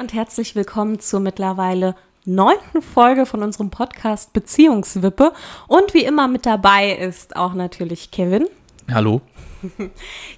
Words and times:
und 0.00 0.14
herzlich 0.14 0.54
willkommen 0.54 0.98
zur 0.98 1.20
mittlerweile 1.20 1.94
neunten 2.24 2.80
Folge 2.80 3.26
von 3.26 3.42
unserem 3.42 3.68
Podcast 3.68 4.32
Beziehungswippe. 4.32 5.34
Und 5.68 5.92
wie 5.92 6.04
immer 6.04 6.26
mit 6.26 6.46
dabei 6.46 6.92
ist 6.92 7.36
auch 7.36 7.52
natürlich 7.52 8.10
Kevin. 8.10 8.46
Hallo. 8.90 9.20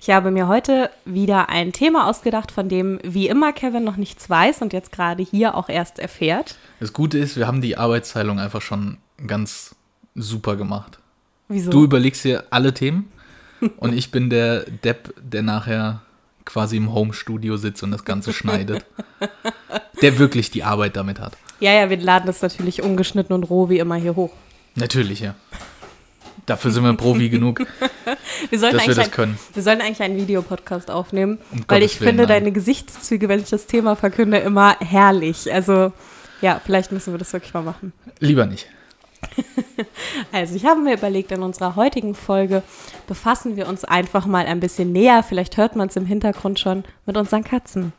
Ich 0.00 0.10
habe 0.10 0.32
mir 0.32 0.48
heute 0.48 0.90
wieder 1.04 1.48
ein 1.48 1.72
Thema 1.72 2.10
ausgedacht, 2.10 2.50
von 2.50 2.68
dem 2.68 2.98
wie 3.04 3.28
immer 3.28 3.52
Kevin 3.52 3.84
noch 3.84 3.96
nichts 3.96 4.28
weiß 4.28 4.62
und 4.62 4.72
jetzt 4.72 4.90
gerade 4.90 5.22
hier 5.22 5.54
auch 5.54 5.68
erst 5.68 6.00
erfährt. 6.00 6.56
Das 6.80 6.92
Gute 6.92 7.18
ist, 7.18 7.36
wir 7.36 7.46
haben 7.46 7.60
die 7.60 7.78
Arbeitsteilung 7.78 8.40
einfach 8.40 8.62
schon 8.62 8.98
ganz 9.28 9.76
super 10.16 10.56
gemacht. 10.56 10.98
Wieso? 11.46 11.70
Du 11.70 11.84
überlegst 11.84 12.24
dir 12.24 12.46
alle 12.50 12.74
Themen 12.74 13.12
und 13.76 13.92
ich 13.92 14.10
bin 14.10 14.28
der 14.28 14.64
Depp, 14.64 15.14
der 15.22 15.42
nachher 15.42 16.02
quasi 16.44 16.76
im 16.76 16.92
Home-Studio 16.92 17.56
sitzt 17.56 17.82
und 17.82 17.90
das 17.90 18.04
Ganze 18.04 18.32
schneidet. 18.32 18.84
Der 20.00 20.18
wirklich 20.18 20.50
die 20.50 20.64
Arbeit 20.64 20.96
damit 20.96 21.20
hat. 21.20 21.34
ja, 21.60 21.72
ja, 21.72 21.90
wir 21.90 21.96
laden 21.96 22.26
das 22.26 22.42
natürlich 22.42 22.82
ungeschnitten 22.82 23.34
und 23.34 23.44
roh 23.44 23.68
wie 23.68 23.78
immer 23.78 23.94
hier 23.96 24.16
hoch. 24.16 24.30
Natürlich, 24.74 25.20
ja. 25.20 25.34
Dafür 26.46 26.72
sind 26.72 26.82
wir 26.82 26.92
Profi 26.94 27.28
genug, 27.28 27.60
Wir 28.50 28.58
sollten, 28.58 28.76
dass 28.76 28.86
wir 28.86 28.92
eigentlich, 28.92 28.96
das 28.96 29.04
ein, 29.06 29.10
können. 29.12 29.38
wir 29.54 29.62
sollten 29.62 29.80
eigentlich 29.82 30.02
einen 30.02 30.16
Videopodcast 30.16 30.90
aufnehmen, 30.90 31.38
Um 31.52 31.64
weil 31.68 31.80
Gottes 31.80 31.94
ich 31.94 32.00
Willen, 32.00 32.08
finde 32.10 32.22
nein. 32.24 32.40
deine 32.40 32.52
Gesichtszüge, 32.52 33.28
wenn 33.28 33.40
ich 33.40 33.50
das 33.50 33.66
Thema 33.66 33.94
verkünde, 33.94 34.38
immer 34.38 34.76
herrlich. 34.80 35.52
Also 35.52 35.92
ja, 36.40 36.60
vielleicht 36.64 36.90
müssen 36.90 37.14
wir 37.14 37.18
das 37.18 37.32
wirklich 37.32 37.54
mal 37.54 37.62
machen. 37.62 37.92
Lieber 38.18 38.46
nicht. 38.46 38.66
Also, 40.32 40.54
ich 40.54 40.64
habe 40.64 40.80
mir 40.80 40.94
überlegt, 40.94 41.32
in 41.32 41.42
unserer 41.42 41.76
heutigen 41.76 42.14
Folge 42.14 42.62
befassen 43.06 43.56
wir 43.56 43.68
uns 43.68 43.84
einfach 43.84 44.26
mal 44.26 44.46
ein 44.46 44.60
bisschen 44.60 44.92
näher, 44.92 45.22
vielleicht 45.22 45.56
hört 45.56 45.76
man 45.76 45.88
es 45.88 45.96
im 45.96 46.06
Hintergrund 46.06 46.58
schon, 46.58 46.84
mit 47.06 47.16
unseren 47.16 47.44
Katzen. 47.44 47.92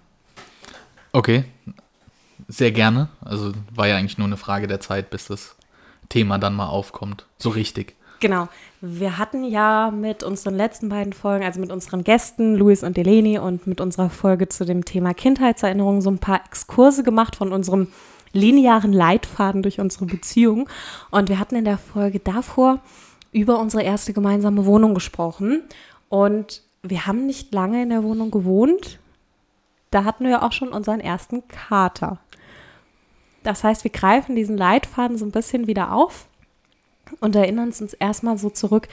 Okay. 1.12 1.46
Sehr 2.48 2.72
gerne. 2.72 3.10
Also 3.22 3.54
war 3.74 3.88
ja 3.88 3.96
eigentlich 3.96 4.18
nur 4.18 4.28
eine 4.28 4.38
Frage 4.38 4.68
der 4.68 4.80
Zeit, 4.80 5.10
bis 5.10 5.28
das 5.28 5.56
Thema 6.10 6.40
dann 6.40 6.56
mal 6.56 6.68
aufkommt. 6.68 7.26
So 7.38 7.50
richtig. 7.50 7.96
Genau. 8.20 8.48
Wir 8.82 9.18
hatten 9.18 9.44
ja 9.44 9.92
mit 9.92 10.24
unseren 10.24 10.56
letzten 10.56 10.90
beiden 10.90 11.14
Folgen, 11.14 11.44
also 11.44 11.60
mit 11.60 11.72
unseren 11.72 12.04
Gästen, 12.04 12.56
Luis 12.56 12.84
und 12.84 12.98
Eleni, 12.98 13.38
und 13.38 13.68
mit 13.68 13.82
unserer 13.82 14.10
Folge 14.10 14.50
zu 14.50 14.66
dem 14.66 14.86
Thema 14.86 15.14
Kindheitserinnerungen 15.14 16.02
so 16.02 16.10
ein 16.10 16.20
paar 16.20 16.42
Exkurse 16.46 17.04
gemacht 17.04 17.36
von 17.36 17.52
unserem 17.52 17.88
linearen 18.34 18.92
Leitfaden 18.92 19.62
durch 19.62 19.80
unsere 19.80 20.06
Beziehung. 20.06 20.70
Und 21.12 21.30
wir 21.30 21.40
hatten 21.40 21.56
in 21.56 21.66
der 21.66 21.78
Folge 21.78 22.20
davor 22.20 22.80
über 23.32 23.60
unsere 23.60 23.84
erste 23.84 24.14
gemeinsame 24.14 24.66
Wohnung 24.66 24.94
gesprochen. 24.94 25.64
Und 26.10 26.62
wir 26.82 27.06
haben 27.06 27.26
nicht 27.26 27.54
lange 27.54 27.82
in 27.82 27.90
der 27.90 28.04
Wohnung 28.04 28.30
gewohnt. 28.32 29.00
Da 29.92 30.04
hatten 30.04 30.26
wir 30.26 30.44
auch 30.44 30.52
schon 30.52 30.70
unseren 30.70 31.00
ersten 31.00 31.48
Kater. 31.48 32.20
Das 33.44 33.64
heißt, 33.64 33.84
wir 33.84 33.92
greifen 33.92 34.36
diesen 34.36 34.58
Leitfaden 34.58 35.18
so 35.18 35.26
ein 35.26 35.32
bisschen 35.32 35.68
wieder 35.68 35.94
auf 35.94 36.28
und 37.20 37.36
erinnern 37.36 37.68
uns 37.68 37.94
erstmal 37.94 38.38
so 38.38 38.50
zurück, 38.50 38.88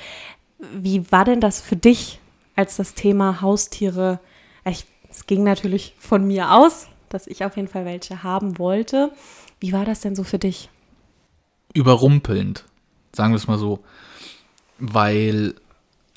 wie 0.58 1.10
war 1.10 1.24
denn 1.24 1.40
das 1.40 1.60
für 1.60 1.76
dich, 1.76 2.20
als 2.56 2.76
das 2.76 2.94
Thema 2.94 3.40
Haustiere, 3.40 4.20
es 4.64 5.26
ging 5.26 5.42
natürlich 5.42 5.94
von 5.98 6.26
mir 6.26 6.52
aus, 6.52 6.88
dass 7.10 7.26
ich 7.26 7.44
auf 7.44 7.56
jeden 7.56 7.68
Fall 7.68 7.84
welche 7.84 8.22
haben 8.22 8.58
wollte. 8.58 9.12
Wie 9.60 9.72
war 9.72 9.84
das 9.84 10.00
denn 10.00 10.16
so 10.16 10.24
für 10.24 10.38
dich? 10.38 10.70
überrumpelnd, 11.74 12.64
sagen 13.14 13.32
wir 13.32 13.36
es 13.36 13.46
mal 13.46 13.58
so. 13.58 13.80
Weil, 14.78 15.54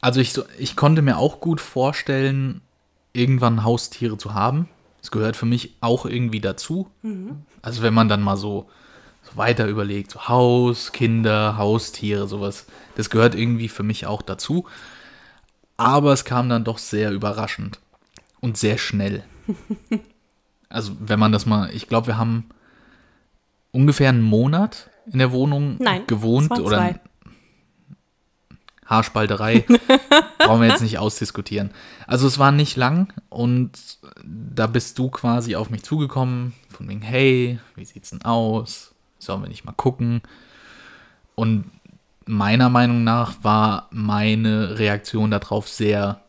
also 0.01 0.19
ich, 0.19 0.39
ich 0.57 0.75
konnte 0.75 1.01
mir 1.01 1.17
auch 1.17 1.39
gut 1.39 1.61
vorstellen, 1.61 2.61
irgendwann 3.13 3.63
Haustiere 3.63 4.17
zu 4.17 4.33
haben. 4.33 4.69
Es 5.01 5.11
gehört 5.11 5.35
für 5.35 5.45
mich 5.45 5.75
auch 5.81 6.05
irgendwie 6.05 6.39
dazu. 6.39 6.89
Also 7.61 7.81
wenn 7.81 7.93
man 7.93 8.07
dann 8.07 8.21
mal 8.21 8.37
so, 8.37 8.69
so 9.21 9.37
weiter 9.37 9.67
überlegt, 9.67 10.11
so 10.11 10.27
Haus, 10.27 10.93
Kinder, 10.93 11.57
Haustiere, 11.57 12.27
sowas, 12.27 12.65
das 12.95 13.09
gehört 13.09 13.35
irgendwie 13.35 13.67
für 13.67 13.83
mich 13.83 14.05
auch 14.05 14.21
dazu. 14.21 14.65
Aber 15.75 16.13
es 16.13 16.23
kam 16.23 16.49
dann 16.49 16.63
doch 16.63 16.77
sehr 16.77 17.11
überraschend 17.11 17.79
und 18.39 18.57
sehr 18.57 18.77
schnell. 18.77 19.23
Also 20.73 20.93
wenn 20.99 21.19
man 21.19 21.31
das 21.31 21.45
mal, 21.45 21.69
ich 21.71 21.87
glaube, 21.87 22.07
wir 22.07 22.17
haben 22.17 22.45
ungefähr 23.71 24.09
einen 24.09 24.23
Monat 24.23 24.89
in 25.05 25.19
der 25.19 25.31
Wohnung 25.31 25.75
Nein, 25.79 26.07
gewohnt 26.07 26.45
es 26.45 26.49
waren 26.49 26.61
oder 26.61 26.77
zwei. 26.77 26.99
Haarspalterei. 28.87 29.65
Brauchen 30.39 30.61
wir 30.61 30.67
jetzt 30.67 30.81
nicht 30.81 30.97
ausdiskutieren. 30.97 31.69
Also 32.07 32.25
es 32.27 32.39
war 32.39 32.51
nicht 32.51 32.75
lang 32.75 33.13
und 33.29 33.71
da 34.25 34.65
bist 34.65 34.97
du 34.97 35.09
quasi 35.09 35.55
auf 35.55 35.69
mich 35.69 35.83
zugekommen, 35.83 36.53
von 36.69 36.89
wegen, 36.89 37.01
hey, 37.03 37.59
wie 37.75 37.85
sieht's 37.85 38.09
denn 38.09 38.23
aus? 38.23 38.93
Sollen 39.19 39.43
wir 39.43 39.49
nicht 39.49 39.65
mal 39.65 39.73
gucken? 39.73 40.21
Und 41.35 41.65
meiner 42.25 42.69
Meinung 42.69 43.03
nach 43.03 43.35
war 43.43 43.89
meine 43.91 44.79
Reaktion 44.79 45.29
darauf 45.29 45.69
sehr 45.69 46.21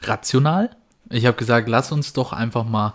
rational. 0.00 0.70
Ich 1.08 1.24
habe 1.26 1.36
gesagt, 1.36 1.68
lass 1.68 1.92
uns 1.92 2.12
doch 2.12 2.32
einfach 2.32 2.64
mal 2.64 2.94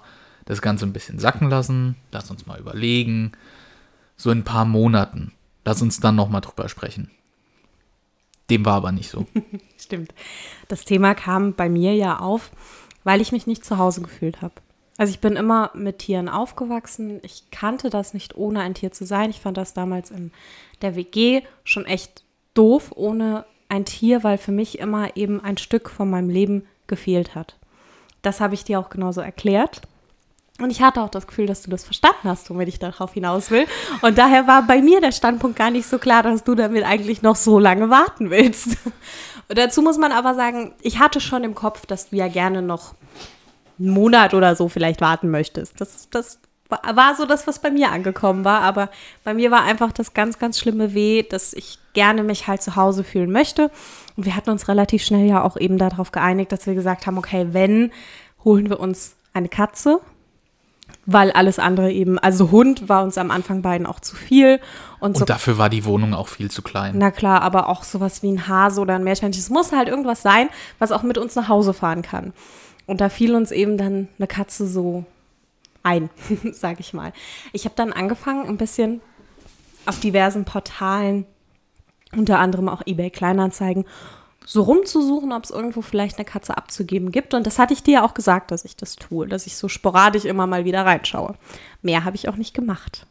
das 0.50 0.64
Ganze 0.64 0.86
ein 0.86 0.94
bisschen 0.94 1.20
sacken 1.20 1.50
lassen, 1.50 1.96
lass 2.12 2.32
uns 2.32 2.48
mal 2.48 2.60
überlegen, 2.60 3.34
so 4.18 4.32
in 4.32 4.40
ein 4.40 4.44
paar 4.44 4.66
Monaten, 4.66 5.32
lass 5.64 5.82
uns 5.82 6.00
dann 6.00 6.16
noch 6.16 6.28
mal 6.28 6.42
drüber 6.42 6.68
sprechen. 6.68 7.12
Dem 8.50 8.66
war 8.66 8.74
aber 8.74 8.92
nicht 8.92 9.12
so. 9.12 9.28
Stimmt. 9.78 10.12
Das 10.68 10.86
Thema 10.86 11.14
kam 11.14 11.54
bei 11.54 11.70
mir 11.70 11.94
ja 11.94 12.18
auf, 12.18 12.50
weil 13.04 13.22
ich 13.22 13.32
mich 13.32 13.46
nicht 13.46 13.64
zu 13.64 13.78
Hause 13.78 14.02
gefühlt 14.02 14.42
habe. 14.42 14.56
Also 14.98 15.12
ich 15.12 15.20
bin 15.20 15.36
immer 15.36 15.70
mit 15.76 16.00
Tieren 16.00 16.28
aufgewachsen. 16.28 17.20
Ich 17.22 17.52
kannte 17.52 17.92
das 17.92 18.16
nicht, 18.16 18.36
ohne 18.36 18.62
ein 18.62 18.74
Tier 18.74 18.92
zu 18.92 19.06
sein. 19.06 19.30
Ich 19.30 19.40
fand 19.40 19.56
das 19.56 19.76
damals 19.76 20.10
in 20.10 20.32
der 20.82 20.96
WG 20.96 21.44
schon 21.64 21.86
echt 21.86 22.24
doof, 22.56 22.92
ohne 22.96 23.46
ein 23.70 23.86
Tier, 23.86 24.24
weil 24.24 24.40
für 24.40 24.52
mich 24.52 24.80
immer 24.80 25.16
eben 25.16 25.42
ein 25.42 25.58
Stück 25.58 25.92
von 25.92 26.10
meinem 26.10 26.30
Leben 26.32 26.66
gefehlt 26.88 27.36
hat. 27.36 27.56
Das 28.24 28.42
habe 28.42 28.56
ich 28.56 28.64
dir 28.64 28.80
auch 28.80 28.90
genauso 28.90 29.22
erklärt. 29.22 29.84
Und 30.62 30.70
ich 30.72 30.82
hatte 30.82 31.02
auch 31.02 31.10
das 31.10 31.28
Gefühl, 31.28 31.46
dass 31.46 31.62
du 31.62 31.70
das 31.72 31.84
verstanden 31.84 32.26
hast, 32.30 32.50
womit 32.50 32.68
ich 32.68 32.80
darauf 32.80 33.14
hinaus 33.14 33.50
will. 33.52 33.66
Und 34.02 34.18
daher 34.18 34.48
war 34.48 34.64
bei 34.64 34.82
mir 34.82 35.00
der 35.02 35.12
Standpunkt 35.12 35.58
gar 35.58 35.72
nicht 35.72 35.88
so 35.88 35.98
klar, 36.00 36.24
dass 36.24 36.44
du 36.44 36.56
damit 36.56 36.84
eigentlich 36.84 37.22
noch 37.22 37.36
so 37.36 37.60
lange 37.60 37.90
warten 37.90 38.30
willst. 38.30 38.78
Und 39.48 39.58
dazu 39.58 39.82
muss 39.82 39.98
man 39.98 40.12
aber 40.12 40.36
sagen, 40.36 40.74
ich 40.82 41.00
hatte 41.00 41.22
schon 41.22 41.44
im 41.44 41.56
Kopf, 41.56 41.86
dass 41.86 42.10
du 42.10 42.16
ja 42.18 42.28
gerne 42.28 42.62
noch 42.62 42.94
einen 43.80 43.90
Monat 43.92 44.34
oder 44.34 44.56
so 44.56 44.68
vielleicht 44.70 45.02
warten 45.02 45.30
möchtest. 45.30 45.80
Das, 45.80 46.10
das 46.10 46.40
war- 46.68 46.82
war 46.96 47.16
so 47.16 47.26
das, 47.26 47.48
was 47.48 47.60
bei 47.60 47.72
mir 47.72 47.92
angekommen 47.92 48.44
war. 48.44 48.62
Aber 48.62 48.90
bei 49.24 49.34
mir 49.34 49.52
war 49.52 49.64
einfach 49.64 49.92
das 49.94 50.14
ganz, 50.14 50.40
ganz 50.40 50.60
schlimme 50.60 50.94
Weh, 50.94 51.24
dass 51.24 51.54
ich 51.54 51.80
gerne 51.94 52.24
mich 52.24 52.48
halt 52.48 52.62
zu 52.62 52.76
Hause 52.76 53.04
fühlen 53.04 53.32
möchte. 53.32 53.72
Und 54.18 54.26
wir 54.26 54.36
hatten 54.36 54.50
uns 54.50 54.68
relativ 54.68 55.04
schnell 55.04 55.26
ja 55.26 55.42
auch 55.44 55.56
eben 55.58 55.78
darauf 55.78 56.12
geeinigt, 56.12 56.52
dass 56.52 56.68
wir 56.68 56.76
gesagt 56.76 57.08
haben, 57.08 57.18
okay, 57.18 57.48
wenn, 57.52 57.92
holen 58.44 58.70
wir 58.70 58.80
uns 58.80 59.16
eine 59.34 59.48
Katze 59.50 60.02
weil 61.12 61.32
alles 61.32 61.58
andere 61.58 61.92
eben, 61.92 62.20
also 62.20 62.52
Hund 62.52 62.88
war 62.88 63.04
uns 63.04 63.18
am 63.18 63.32
Anfang 63.32 63.62
beiden 63.62 63.88
auch 63.88 64.00
zu 64.00 64.16
viel 64.16 64.60
und, 65.00 65.18
so 65.18 65.22
Und 65.22 65.30
dafür 65.30 65.58
war 65.58 65.70
die 65.70 65.86
Wohnung 65.86 66.14
auch 66.14 66.28
viel 66.28 66.52
zu 66.52 66.62
klein. 66.62 66.98
na 66.98 67.10
klar, 67.10 67.42
aber 67.42 67.68
auch 67.68 67.84
sowas 67.84 68.22
wie 68.22 68.32
ein 68.32 68.48
Hase 68.48 68.80
oder 68.80 68.96
ein 68.96 69.04
Meerschweinchen. 69.04 69.42
Es 69.42 69.50
muss 69.50 69.72
halt 69.72 69.88
irgendwas 69.88 70.22
sein, 70.22 70.50
was 70.78 70.92
auch 70.92 71.02
mit 71.02 71.18
uns 71.18 71.36
nach 71.36 71.50
Hause 71.50 71.74
fahren 71.74 72.04
kann. 72.04 72.34
Und 72.86 73.02
da 73.02 73.10
fiel 73.10 73.36
uns 73.36 73.52
eben 73.52 73.78
dann 73.78 74.08
eine 74.18 74.28
Katze 74.28 74.68
so 74.68 75.06
ein, 75.82 76.10
sag 76.52 76.80
ich 76.80 76.94
mal. 76.94 77.12
Ich 77.54 77.66
habe 77.66 77.76
dann 77.76 77.92
angefangen, 77.92 78.48
ein 78.48 78.58
bisschen 78.58 79.02
auf 79.86 80.00
diversen 80.00 80.46
Portalen, 80.46 81.26
unter 82.16 82.40
anderem 82.40 82.70
auch 82.70 82.84
eBay 82.86 83.10
Kleinanzeigen, 83.10 83.86
so 84.52 84.64
rumzusuchen, 84.64 85.32
ob 85.32 85.44
es 85.44 85.52
irgendwo 85.52 85.84
vielleicht 85.84 86.18
eine 86.18 86.26
Katze 86.26 86.58
abzugeben 86.58 87.12
gibt. 87.12 87.36
Und 87.36 87.46
das 87.46 87.60
hatte 87.60 87.72
ich 87.72 87.84
dir 87.84 87.94
ja 87.94 88.04
auch 88.04 88.16
gesagt, 88.16 88.50
dass 88.50 88.66
ich 88.66 88.76
das 88.76 88.96
tue, 88.96 89.28
dass 89.28 89.46
ich 89.46 89.56
so 89.56 89.68
sporadisch 89.68 90.26
immer 90.26 90.48
mal 90.48 90.66
wieder 90.66 90.84
reinschaue. 90.88 91.36
Mehr 91.84 92.04
habe 92.04 92.16
ich 92.16 92.28
auch 92.28 92.36
nicht 92.36 92.56
gemacht. 92.56 93.06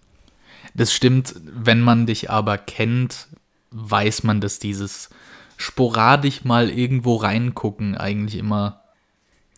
Das 0.74 0.92
stimmt, 0.92 1.36
wenn 1.44 1.80
man 1.80 2.06
dich 2.06 2.28
aber 2.28 2.58
kennt, 2.58 3.28
weiß 3.70 4.24
man, 4.24 4.40
dass 4.40 4.58
dieses 4.58 5.10
sporadisch 5.56 6.42
mal 6.42 6.70
irgendwo 6.70 7.14
reingucken 7.14 7.96
eigentlich 7.96 8.40
immer 8.40 8.82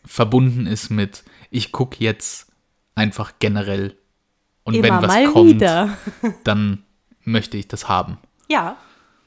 verbunden 0.04 0.66
ist 0.66 0.90
mit, 0.90 1.24
ich 1.50 1.72
gucke 1.72 1.96
jetzt 2.04 2.52
einfach 2.94 3.32
generell. 3.38 3.96
Und 4.64 4.74
immer 4.74 4.82
wenn 4.82 4.96
was 4.96 5.06
mal 5.06 5.32
kommt, 5.32 5.48
wieder. 5.54 5.96
dann 6.44 6.84
möchte 7.24 7.56
ich 7.56 7.68
das 7.68 7.88
haben. 7.88 8.18
Ja, 8.50 8.76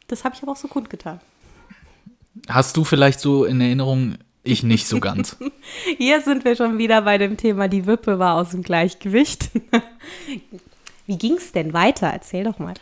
das 0.07 0.23
habe 0.23 0.35
ich 0.35 0.43
aber 0.43 0.51
auch 0.51 0.57
so 0.57 0.67
kundgetan. 0.67 1.19
Hast 2.49 2.77
du 2.77 2.83
vielleicht 2.83 3.19
so 3.19 3.45
in 3.45 3.61
Erinnerung, 3.61 4.15
ich 4.43 4.63
nicht 4.63 4.87
so 4.87 4.99
ganz. 4.99 5.37
Hier 5.97 6.21
sind 6.21 6.43
wir 6.45 6.55
schon 6.55 6.77
wieder 6.77 7.01
bei 7.03 7.17
dem 7.17 7.37
Thema, 7.37 7.67
die 7.67 7.85
Wippe 7.85 8.19
war 8.19 8.35
aus 8.35 8.49
dem 8.49 8.61
Gleichgewicht. 8.63 9.49
Wie 11.07 11.17
ging 11.17 11.33
es 11.33 11.51
denn 11.51 11.73
weiter? 11.73 12.07
Erzähl 12.07 12.43
doch 12.43 12.59
mal. 12.59 12.73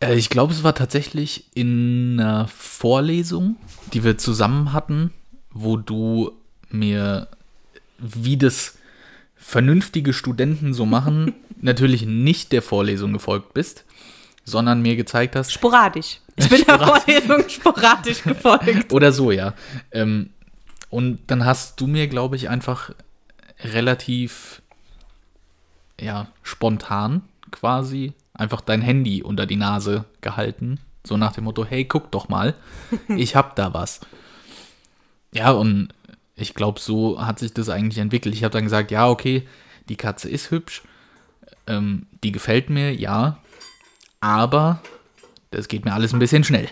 Äh, 0.00 0.14
Ich 0.16 0.30
glaube, 0.30 0.52
es 0.52 0.62
war 0.62 0.74
tatsächlich 0.74 1.46
in 1.54 2.18
einer 2.18 2.48
Vorlesung, 2.48 3.56
die 3.92 4.04
wir 4.04 4.18
zusammen 4.18 4.72
hatten, 4.72 5.12
wo 5.52 5.76
du 5.76 6.32
mir, 6.70 7.28
wie 7.98 8.36
das 8.36 8.78
vernünftige 9.36 10.12
Studenten 10.12 10.72
so 10.74 10.86
machen, 10.86 11.34
natürlich 11.60 12.06
nicht 12.06 12.52
der 12.52 12.62
Vorlesung 12.62 13.12
gefolgt 13.12 13.52
bist, 13.54 13.84
sondern 14.44 14.82
mir 14.82 14.96
gezeigt 14.96 15.36
hast, 15.36 15.52
Sporadisch. 15.52 16.20
Ich 16.36 16.48
bin 16.48 16.62
der 16.66 16.78
Vorlesung 16.78 17.48
sporadisch 17.48 18.22
gefolgt. 18.22 18.92
Oder 18.92 19.12
so, 19.12 19.30
ja. 19.30 19.54
Ähm, 19.90 20.30
und 20.88 21.20
dann 21.26 21.44
hast 21.44 21.80
du 21.80 21.86
mir, 21.86 22.08
glaube 22.08 22.36
ich, 22.36 22.48
einfach 22.48 22.90
relativ, 23.62 24.62
ja, 26.00 26.28
spontan 26.42 27.22
quasi 27.50 28.14
einfach 28.32 28.60
dein 28.60 28.80
Handy 28.80 29.22
unter 29.22 29.46
die 29.46 29.56
Nase 29.56 30.04
gehalten. 30.20 30.80
So 31.04 31.16
nach 31.16 31.32
dem 31.32 31.44
Motto, 31.44 31.64
hey, 31.64 31.84
guck 31.84 32.10
doch 32.10 32.28
mal, 32.28 32.54
ich 33.08 33.36
hab 33.36 33.56
da 33.56 33.74
was. 33.74 34.00
Ja, 35.32 35.50
und 35.50 35.88
ich 36.36 36.54
glaube, 36.54 36.80
so 36.80 37.24
hat 37.24 37.38
sich 37.38 37.52
das 37.52 37.68
eigentlich 37.68 37.98
entwickelt. 37.98 38.34
Ich 38.34 38.44
habe 38.44 38.52
dann 38.52 38.64
gesagt, 38.64 38.90
ja, 38.90 39.08
okay, 39.08 39.46
die 39.88 39.96
Katze 39.96 40.28
ist 40.28 40.50
hübsch, 40.50 40.82
ähm, 41.66 42.06
die 42.24 42.32
gefällt 42.32 42.70
mir, 42.70 42.94
ja, 42.94 43.38
aber 44.20 44.80
das 45.50 45.68
geht 45.68 45.84
mir 45.84 45.92
alles 45.92 46.12
ein 46.12 46.18
bisschen 46.18 46.44
schnell. 46.44 46.68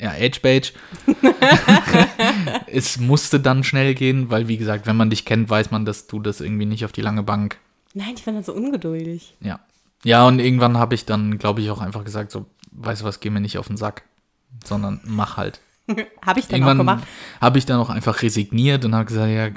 Ja, 0.00 0.10
Age 0.10 0.40
Page. 0.42 0.72
es 2.66 2.98
musste 2.98 3.40
dann 3.40 3.64
schnell 3.64 3.94
gehen, 3.94 4.30
weil, 4.30 4.46
wie 4.46 4.58
gesagt, 4.58 4.86
wenn 4.86 4.96
man 4.96 5.08
dich 5.10 5.24
kennt, 5.24 5.48
weiß 5.48 5.70
man, 5.70 5.84
dass 5.86 6.06
du 6.06 6.20
das 6.20 6.40
irgendwie 6.40 6.66
nicht 6.66 6.84
auf 6.84 6.92
die 6.92 7.00
lange 7.00 7.22
Bank. 7.22 7.58
Nein, 7.94 8.12
ich 8.14 8.24
bin 8.24 8.34
dann 8.34 8.44
so 8.44 8.52
ungeduldig. 8.52 9.34
Ja. 9.40 9.60
Ja, 10.04 10.26
und 10.26 10.38
irgendwann 10.38 10.76
habe 10.76 10.94
ich 10.94 11.06
dann, 11.06 11.38
glaube 11.38 11.62
ich, 11.62 11.70
auch 11.70 11.80
einfach 11.80 12.04
gesagt, 12.04 12.30
so, 12.30 12.44
weißt 12.72 13.00
du 13.00 13.06
was, 13.06 13.20
geh 13.20 13.30
mir 13.30 13.40
nicht 13.40 13.56
auf 13.56 13.68
den 13.68 13.78
Sack, 13.78 14.02
sondern 14.64 15.00
mach 15.04 15.38
halt. 15.38 15.60
habe 16.26 16.40
ich 16.40 16.46
dann 16.46 16.56
Irgendwann 16.60 16.76
auch 16.76 16.80
gemacht. 16.80 17.06
habe 17.40 17.58
ich 17.58 17.64
dann 17.64 17.80
auch 17.80 17.88
einfach 17.90 18.20
resigniert 18.20 18.84
und 18.84 18.94
habe 18.94 19.06
gesagt, 19.06 19.30
ja, 19.30 19.48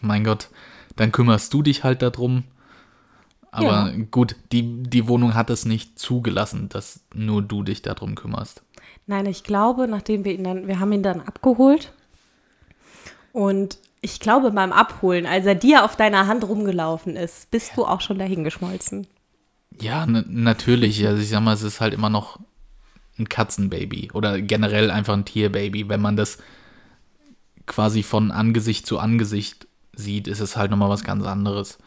mein 0.00 0.22
Gott, 0.22 0.48
dann 0.94 1.10
kümmerst 1.10 1.52
du 1.52 1.62
dich 1.62 1.82
halt 1.82 2.02
darum. 2.02 2.44
Aber 3.50 3.90
Ja. 3.90 3.92
gut, 4.10 4.36
die, 4.52 4.82
die 4.82 5.08
Wohnung 5.08 5.34
hat 5.34 5.50
es 5.50 5.64
nicht 5.64 5.98
zugelassen, 5.98 6.68
dass 6.68 7.00
nur 7.14 7.42
du 7.42 7.62
dich 7.62 7.82
darum 7.82 8.14
kümmerst. 8.14 8.62
Nein, 9.06 9.26
ich 9.26 9.42
glaube, 9.42 9.88
nachdem 9.88 10.24
wir 10.24 10.32
ihn 10.34 10.44
dann, 10.44 10.66
wir 10.68 10.80
haben 10.80 10.92
ihn 10.92 11.02
dann 11.02 11.20
abgeholt. 11.22 11.92
Und 13.32 13.78
ich 14.00 14.20
glaube, 14.20 14.50
beim 14.50 14.72
Abholen, 14.72 15.26
als 15.26 15.46
er 15.46 15.54
dir 15.54 15.84
auf 15.84 15.96
deiner 15.96 16.26
Hand 16.26 16.44
rumgelaufen 16.46 17.16
ist, 17.16 17.50
bist 17.50 17.72
du 17.76 17.84
auch 17.84 18.00
schon 18.00 18.18
dahin 18.18 18.44
geschmolzen. 18.44 19.06
Ja, 19.80 20.06
na- 20.06 20.24
natürlich. 20.28 21.06
Also 21.06 21.22
ich 21.22 21.28
sag 21.28 21.40
mal, 21.40 21.54
es 21.54 21.62
ist 21.62 21.80
halt 21.80 21.94
immer 21.94 22.10
noch 22.10 22.38
ein 23.18 23.28
Katzenbaby 23.28 24.10
oder 24.12 24.40
generell 24.40 24.90
einfach 24.90 25.14
ein 25.14 25.24
Tierbaby. 25.24 25.88
Wenn 25.88 26.00
man 26.00 26.16
das 26.16 26.38
quasi 27.66 28.02
von 28.02 28.30
Angesicht 28.30 28.86
zu 28.86 28.98
Angesicht 28.98 29.66
sieht, 29.94 30.28
ist 30.28 30.40
es 30.40 30.56
halt 30.56 30.70
nochmal 30.70 30.90
was 30.90 31.04
ganz 31.04 31.24
anderes. 31.24 31.78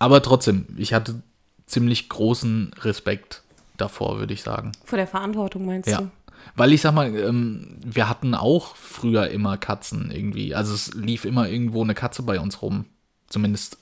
Aber 0.00 0.20
trotzdem, 0.22 0.66
ich 0.76 0.92
hatte 0.92 1.22
ziemlich 1.66 2.08
großen 2.08 2.72
Respekt 2.80 3.42
davor, 3.76 4.18
würde 4.18 4.34
ich 4.34 4.42
sagen. 4.42 4.72
Vor 4.84 4.96
der 4.96 5.06
Verantwortung 5.06 5.64
meinst 5.66 5.88
Ja. 5.88 5.98
du? 5.98 6.10
Weil 6.56 6.72
ich 6.72 6.80
sag 6.80 6.94
mal, 6.94 7.14
ähm, 7.14 7.76
wir 7.84 8.08
hatten 8.08 8.34
auch 8.34 8.74
früher 8.74 9.28
immer 9.28 9.56
Katzen 9.58 10.10
irgendwie. 10.10 10.54
Also 10.54 10.74
es 10.74 10.92
lief 10.94 11.24
immer 11.24 11.48
irgendwo 11.48 11.82
eine 11.84 11.94
Katze 11.94 12.22
bei 12.22 12.40
uns 12.40 12.62
rum. 12.62 12.86
Zumindest 13.28 13.76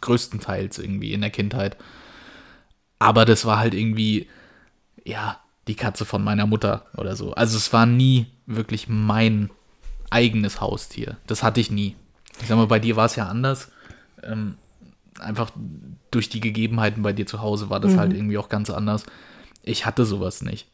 größtenteils 0.00 0.78
irgendwie 0.78 1.12
in 1.12 1.20
der 1.20 1.30
Kindheit. 1.30 1.76
Aber 2.98 3.24
das 3.26 3.44
war 3.44 3.58
halt 3.58 3.74
irgendwie, 3.74 4.28
ja, 5.04 5.38
die 5.68 5.74
Katze 5.74 6.04
von 6.06 6.24
meiner 6.24 6.46
Mutter 6.46 6.86
oder 6.96 7.14
so. 7.14 7.34
Also 7.34 7.56
es 7.56 7.72
war 7.72 7.84
nie 7.86 8.26
wirklich 8.46 8.88
mein 8.88 9.50
eigenes 10.10 10.60
Haustier. 10.60 11.18
Das 11.26 11.42
hatte 11.42 11.60
ich 11.60 11.70
nie. 11.70 11.94
Ich 12.40 12.48
sag 12.48 12.56
mal, 12.56 12.66
bei 12.66 12.78
dir 12.78 12.96
war 12.96 13.06
es 13.06 13.16
ja 13.16 13.26
anders. 13.28 13.70
Ähm, 14.22 14.56
einfach 15.20 15.50
durch 16.10 16.28
die 16.28 16.40
Gegebenheiten 16.40 17.02
bei 17.02 17.12
dir 17.12 17.26
zu 17.26 17.40
Hause 17.40 17.70
war 17.70 17.80
das 17.80 17.96
halt 17.96 18.12
irgendwie 18.12 18.38
auch 18.38 18.48
ganz 18.48 18.70
anders. 18.70 19.04
Ich 19.62 19.86
hatte 19.86 20.04
sowas 20.04 20.42
nicht. 20.42 20.68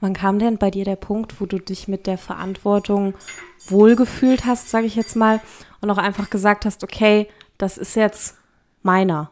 Wann 0.00 0.14
kam 0.14 0.38
denn 0.38 0.58
bei 0.58 0.70
dir 0.70 0.84
der 0.84 0.96
Punkt, 0.96 1.40
wo 1.40 1.46
du 1.46 1.58
dich 1.58 1.88
mit 1.88 2.06
der 2.06 2.18
Verantwortung 2.18 3.14
wohlgefühlt 3.68 4.44
hast, 4.44 4.70
sage 4.70 4.86
ich 4.86 4.94
jetzt 4.94 5.16
mal, 5.16 5.40
und 5.80 5.90
auch 5.90 5.98
einfach 5.98 6.30
gesagt 6.30 6.64
hast, 6.64 6.82
okay, 6.82 7.28
das 7.58 7.78
ist 7.78 7.94
jetzt 7.96 8.36
meiner? 8.82 9.30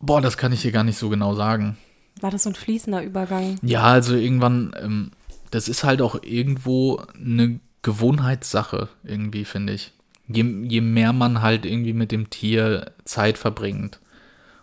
Boah, 0.00 0.20
das 0.20 0.36
kann 0.36 0.52
ich 0.52 0.62
dir 0.62 0.72
gar 0.72 0.84
nicht 0.84 0.98
so 0.98 1.08
genau 1.08 1.34
sagen. 1.34 1.76
War 2.20 2.30
das 2.30 2.44
so 2.44 2.50
ein 2.50 2.54
fließender 2.54 3.02
Übergang? 3.02 3.58
Ja, 3.62 3.84
also 3.84 4.14
irgendwann, 4.14 4.74
ähm, 4.80 5.10
das 5.50 5.68
ist 5.68 5.84
halt 5.84 6.02
auch 6.02 6.22
irgendwo 6.22 7.02
eine 7.14 7.60
Gewohnheitssache, 7.82 8.88
irgendwie, 9.04 9.44
finde 9.44 9.72
ich. 9.72 9.92
Je, 10.28 10.44
je 10.68 10.80
mehr 10.80 11.12
man 11.12 11.42
halt 11.42 11.64
irgendwie 11.64 11.94
mit 11.94 12.12
dem 12.12 12.30
Tier 12.30 12.92
Zeit 13.04 13.38
verbringt 13.38 14.00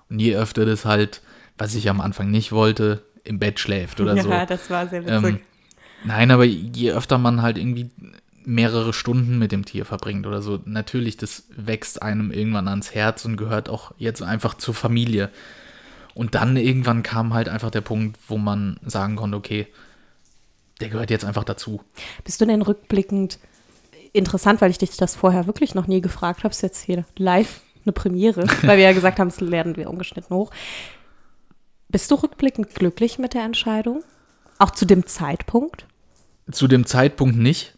und 0.09 0.19
je 0.19 0.35
öfter 0.35 0.65
das 0.65 0.85
halt, 0.85 1.21
was 1.57 1.75
ich 1.75 1.89
am 1.89 2.01
Anfang 2.01 2.29
nicht 2.29 2.51
wollte, 2.51 3.03
im 3.23 3.39
Bett 3.39 3.59
schläft 3.59 3.99
oder 3.99 4.15
so. 4.21 4.29
das 4.29 4.69
war 4.69 4.87
sehr 4.87 5.03
witzig. 5.03 5.23
Ähm, 5.23 5.39
nein, 6.03 6.31
aber 6.31 6.45
je 6.45 6.91
öfter 6.91 7.17
man 7.17 7.41
halt 7.41 7.57
irgendwie 7.57 7.89
mehrere 8.45 8.93
Stunden 8.93 9.39
mit 9.39 9.51
dem 9.51 9.65
Tier 9.65 9.85
verbringt 9.85 10.27
oder 10.27 10.41
so, 10.41 10.59
natürlich, 10.65 11.17
das 11.17 11.45
wächst 11.55 12.01
einem 12.01 12.31
irgendwann 12.31 12.67
ans 12.67 12.93
Herz 12.93 13.25
und 13.25 13.37
gehört 13.37 13.69
auch 13.69 13.91
jetzt 13.97 14.21
einfach 14.21 14.53
zur 14.55 14.73
Familie. 14.73 15.31
Und 16.13 16.35
dann 16.35 16.55
irgendwann 16.55 17.03
kam 17.03 17.33
halt 17.33 17.49
einfach 17.49 17.71
der 17.71 17.81
Punkt, 17.81 18.17
wo 18.27 18.37
man 18.37 18.77
sagen 18.85 19.15
konnte, 19.15 19.35
okay, 19.35 19.67
der 20.79 20.89
gehört 20.89 21.09
jetzt 21.09 21.25
einfach 21.25 21.43
dazu. 21.43 21.81
Bist 22.23 22.39
du 22.39 22.45
denn 22.45 22.61
rückblickend 22.61 23.39
interessant, 24.15 24.61
weil 24.61 24.71
ich 24.71 24.77
dich 24.77 24.97
das 24.97 25.15
vorher 25.15 25.47
wirklich 25.47 25.75
noch 25.75 25.87
nie 25.87 26.01
gefragt 26.01 26.43
habe, 26.43 26.51
ist 26.51 26.61
jetzt 26.61 26.83
hier 26.83 27.05
live 27.17 27.61
eine 27.85 27.93
Premiere, 27.93 28.47
weil 28.63 28.77
wir 28.77 28.85
ja 28.85 28.93
gesagt 28.93 29.19
haben, 29.19 29.29
das 29.29 29.41
lernen 29.41 29.75
wir 29.77 29.89
ungeschnitten 29.89 30.35
hoch. 30.35 30.51
Bist 31.89 32.09
du 32.11 32.15
rückblickend 32.15 32.73
glücklich 32.73 33.19
mit 33.19 33.33
der 33.33 33.43
Entscheidung? 33.43 34.03
Auch 34.57 34.71
zu 34.71 34.85
dem 34.85 35.05
Zeitpunkt? 35.05 35.85
Zu 36.51 36.67
dem 36.67 36.85
Zeitpunkt 36.85 37.37
nicht. 37.37 37.77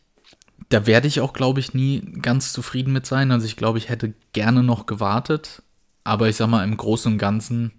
Da 0.69 0.86
werde 0.86 1.07
ich 1.07 1.22
auch, 1.22 1.34
glaube 1.34 1.60
ich, 1.60 1.74
nie 1.74 2.01
ganz 2.22 2.54
zufrieden 2.54 2.94
mit 2.94 3.06
sein. 3.06 3.31
Also 3.31 3.45
ich 3.45 3.56
glaube, 3.56 3.78
ich 3.78 3.89
hätte 3.89 4.13
gerne 4.34 4.63
noch 4.63 4.86
gewartet. 4.86 5.63
Aber 6.04 6.30
ich 6.30 6.36
sag 6.36 6.48
mal, 6.48 6.63
im 6.63 6.78
Großen 6.78 7.13
und 7.13 7.18
Ganzen, 7.18 7.72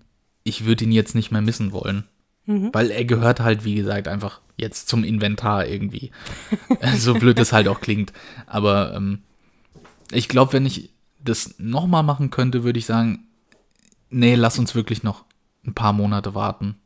ich 0.45 0.65
würde 0.65 0.85
ihn 0.85 0.93
jetzt 0.93 1.15
nicht 1.15 1.31
mehr 1.31 1.43
missen 1.43 1.73
wollen. 1.73 2.05
Weil 2.73 2.91
er 2.91 3.05
gehört 3.05 3.41
halt, 3.41 3.65
wie 3.65 3.75
gesagt, 3.75 4.09
einfach 4.09 4.41
jetzt 4.57 4.89
zum 4.89 5.05
Inventar 5.05 5.67
irgendwie. 5.67 6.11
so 6.97 7.15
blöd 7.15 7.39
es 7.39 7.53
halt 7.53 7.69
auch 7.69 7.81
klingt. 7.81 8.13
Aber 8.47 8.95
ähm, 8.95 9.21
ich 10.11 10.29
glaube, 10.29 10.55
wenn 10.55 10.67
ich 10.67 10.91
das 11.23 11.57
nochmal 11.59 12.03
machen 12.03 12.31
könnte, 12.31 12.65
würde 12.65 12.79
ich 12.79 12.87
sagen, 12.87 13.27
nee, 14.11 14.35
lass 14.35 14.59
uns 14.59 14.75
wirklich 14.75 15.03
noch 15.03 15.25
ein 15.67 15.75
paar 15.75 15.93
Monate 15.93 16.35
warten. 16.35 16.77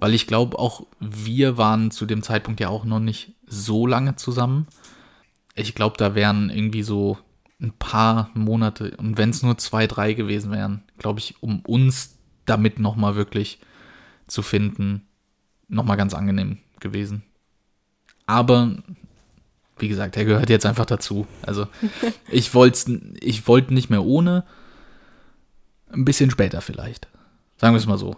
Weil 0.00 0.14
ich 0.14 0.26
glaube, 0.26 0.58
auch 0.58 0.86
wir 0.98 1.56
waren 1.56 1.90
zu 1.90 2.06
dem 2.06 2.22
Zeitpunkt 2.22 2.58
ja 2.58 2.68
auch 2.68 2.84
noch 2.84 3.00
nicht 3.00 3.34
so 3.46 3.86
lange 3.86 4.16
zusammen. 4.16 4.66
Ich 5.54 5.74
glaube, 5.74 5.96
da 5.98 6.14
wären 6.14 6.50
irgendwie 6.50 6.82
so 6.82 7.18
ein 7.60 7.72
paar 7.72 8.30
Monate, 8.34 8.96
und 8.96 9.18
wenn 9.18 9.30
es 9.30 9.42
nur 9.42 9.58
zwei, 9.58 9.86
drei 9.86 10.14
gewesen 10.14 10.52
wären, 10.52 10.82
glaube 10.96 11.20
ich, 11.20 11.36
um 11.42 11.60
uns 11.60 12.16
damit 12.44 12.78
nochmal 12.78 13.16
wirklich 13.16 13.60
zu 14.28 14.42
finden, 14.42 15.06
nochmal 15.68 15.96
ganz 15.96 16.14
angenehm 16.14 16.58
gewesen. 16.80 17.22
Aber, 18.26 18.76
wie 19.78 19.88
gesagt, 19.88 20.16
er 20.16 20.24
gehört 20.24 20.50
jetzt 20.50 20.66
einfach 20.66 20.86
dazu. 20.86 21.26
Also, 21.42 21.66
ich 22.30 22.54
wollte 22.54 23.00
ich 23.20 23.48
wollte 23.48 23.74
nicht 23.74 23.90
mehr 23.90 24.04
ohne, 24.04 24.44
ein 25.90 26.04
bisschen 26.04 26.30
später 26.30 26.60
vielleicht. 26.60 27.08
Sagen 27.56 27.74
wir 27.74 27.78
es 27.78 27.86
mal 27.86 27.98
so. 27.98 28.16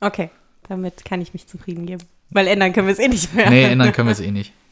Okay, 0.00 0.30
damit 0.68 1.04
kann 1.04 1.20
ich 1.20 1.32
mich 1.32 1.46
zufrieden 1.46 1.86
geben. 1.86 2.02
Weil 2.30 2.48
ändern 2.48 2.72
können 2.72 2.88
wir 2.88 2.92
es 2.92 2.98
eh 2.98 3.08
nicht 3.08 3.32
mehr. 3.34 3.50
Nee, 3.50 3.64
ändern 3.64 3.92
können 3.92 4.08
wir 4.08 4.12
es 4.12 4.20
eh 4.20 4.30
nicht. 4.30 4.52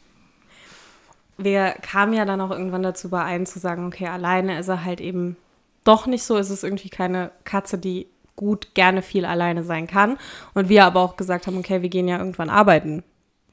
Wir 1.35 1.71
kamen 1.81 2.13
ja 2.13 2.25
dann 2.25 2.41
auch 2.41 2.51
irgendwann 2.51 2.83
dazu 2.83 3.07
überein 3.07 3.47
zu 3.47 3.57
sagen, 3.57 3.87
okay, 3.87 4.05
alleine 4.05 4.59
ist 4.59 4.67
er 4.67 4.85
halt 4.85 5.01
eben 5.01 5.35
doch 5.83 6.05
nicht 6.05 6.21
so. 6.23 6.37
Es 6.37 6.51
ist 6.51 6.63
irgendwie 6.63 6.89
keine 6.89 7.31
Katze, 7.43 7.79
die 7.79 8.05
gut 8.35 8.73
gerne 8.73 9.01
viel 9.01 9.25
alleine 9.25 9.63
sein 9.63 9.87
kann. 9.87 10.17
Und 10.53 10.69
wir 10.69 10.85
aber 10.85 11.01
auch 11.01 11.17
gesagt 11.17 11.47
haben, 11.47 11.57
okay, 11.57 11.81
wir 11.81 11.89
gehen 11.89 12.07
ja 12.07 12.17
irgendwann 12.17 12.49
arbeiten. 12.49 13.03